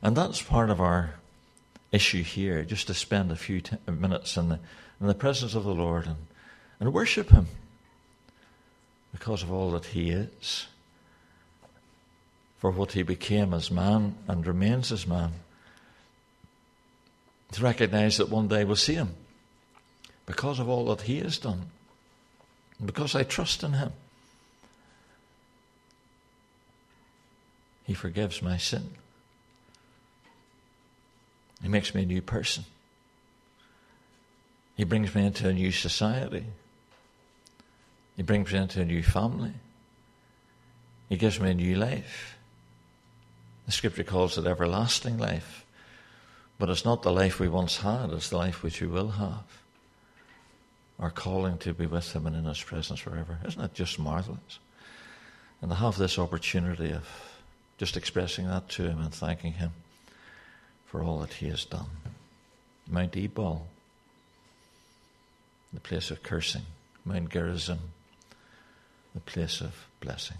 And 0.00 0.16
that's 0.16 0.40
part 0.40 0.70
of 0.70 0.80
our 0.80 1.16
issue 1.92 2.22
here, 2.22 2.64
just 2.64 2.86
to 2.86 2.94
spend 2.94 3.30
a 3.30 3.36
few 3.36 3.60
t- 3.60 3.76
minutes 3.86 4.38
in 4.38 4.48
the, 4.48 4.58
in 4.98 5.06
the 5.06 5.14
presence 5.14 5.54
of 5.54 5.64
the 5.64 5.74
Lord 5.74 6.06
and, 6.06 6.16
and 6.80 6.94
worship 6.94 7.28
him 7.28 7.48
because 9.12 9.42
of 9.42 9.52
all 9.52 9.70
that 9.72 9.86
he 9.86 10.10
is, 10.10 10.66
for 12.58 12.70
what 12.70 12.92
he 12.92 13.02
became 13.02 13.52
as 13.52 13.70
man 13.70 14.14
and 14.26 14.46
remains 14.46 14.90
as 14.90 15.06
man. 15.06 15.32
To 17.52 17.62
recognize 17.62 18.16
that 18.16 18.30
one 18.30 18.48
day 18.48 18.64
we'll 18.64 18.76
see 18.76 18.94
him 18.94 19.14
because 20.28 20.58
of 20.58 20.68
all 20.68 20.84
that 20.94 21.00
He 21.00 21.20
has 21.20 21.38
done, 21.38 21.70
because 22.84 23.14
I 23.14 23.22
trust 23.22 23.64
in 23.64 23.72
Him. 23.72 23.92
He 27.88 27.94
forgives 27.94 28.42
my 28.42 28.58
sin. 28.58 28.90
He 31.62 31.68
makes 31.68 31.94
me 31.94 32.02
a 32.02 32.06
new 32.06 32.20
person. 32.20 32.64
He 34.76 34.84
brings 34.84 35.14
me 35.14 35.24
into 35.26 35.48
a 35.48 35.54
new 35.54 35.72
society. 35.72 36.44
He 38.14 38.22
brings 38.22 38.52
me 38.52 38.58
into 38.58 38.82
a 38.82 38.84
new 38.84 39.02
family. 39.02 39.54
He 41.08 41.16
gives 41.16 41.40
me 41.40 41.50
a 41.50 41.54
new 41.54 41.76
life. 41.76 42.36
The 43.64 43.72
scripture 43.72 44.04
calls 44.04 44.36
it 44.36 44.46
everlasting 44.46 45.16
life. 45.16 45.64
But 46.58 46.68
it's 46.68 46.84
not 46.84 47.02
the 47.02 47.10
life 47.10 47.40
we 47.40 47.48
once 47.48 47.78
had, 47.78 48.10
it's 48.10 48.28
the 48.28 48.36
life 48.36 48.62
which 48.62 48.82
we 48.82 48.86
will 48.86 49.12
have 49.12 49.44
our 50.98 51.10
calling 51.10 51.56
to 51.58 51.72
be 51.72 51.86
with 51.86 52.12
Him 52.12 52.26
and 52.26 52.36
in 52.36 52.44
His 52.44 52.62
presence 52.62 53.00
forever. 53.00 53.38
Isn't 53.46 53.62
that 53.62 53.72
just 53.72 53.98
marvelous? 53.98 54.58
And 55.62 55.70
to 55.70 55.76
have 55.76 55.96
this 55.96 56.18
opportunity 56.18 56.90
of 56.90 57.37
just 57.78 57.96
expressing 57.96 58.46
that 58.48 58.68
to 58.70 58.82
Him 58.82 59.00
and 59.00 59.14
thanking 59.14 59.54
Him 59.54 59.70
for 60.86 61.02
all 61.02 61.20
that 61.20 61.34
He 61.34 61.48
has 61.48 61.64
done. 61.64 61.86
Mount 62.86 63.16
Ebal, 63.16 63.66
the 65.72 65.80
place 65.80 66.10
of 66.10 66.22
cursing. 66.22 66.62
Mount 67.04 67.30
Gerizim, 67.30 67.78
the 69.14 69.20
place 69.20 69.60
of 69.60 69.86
blessing. 70.00 70.36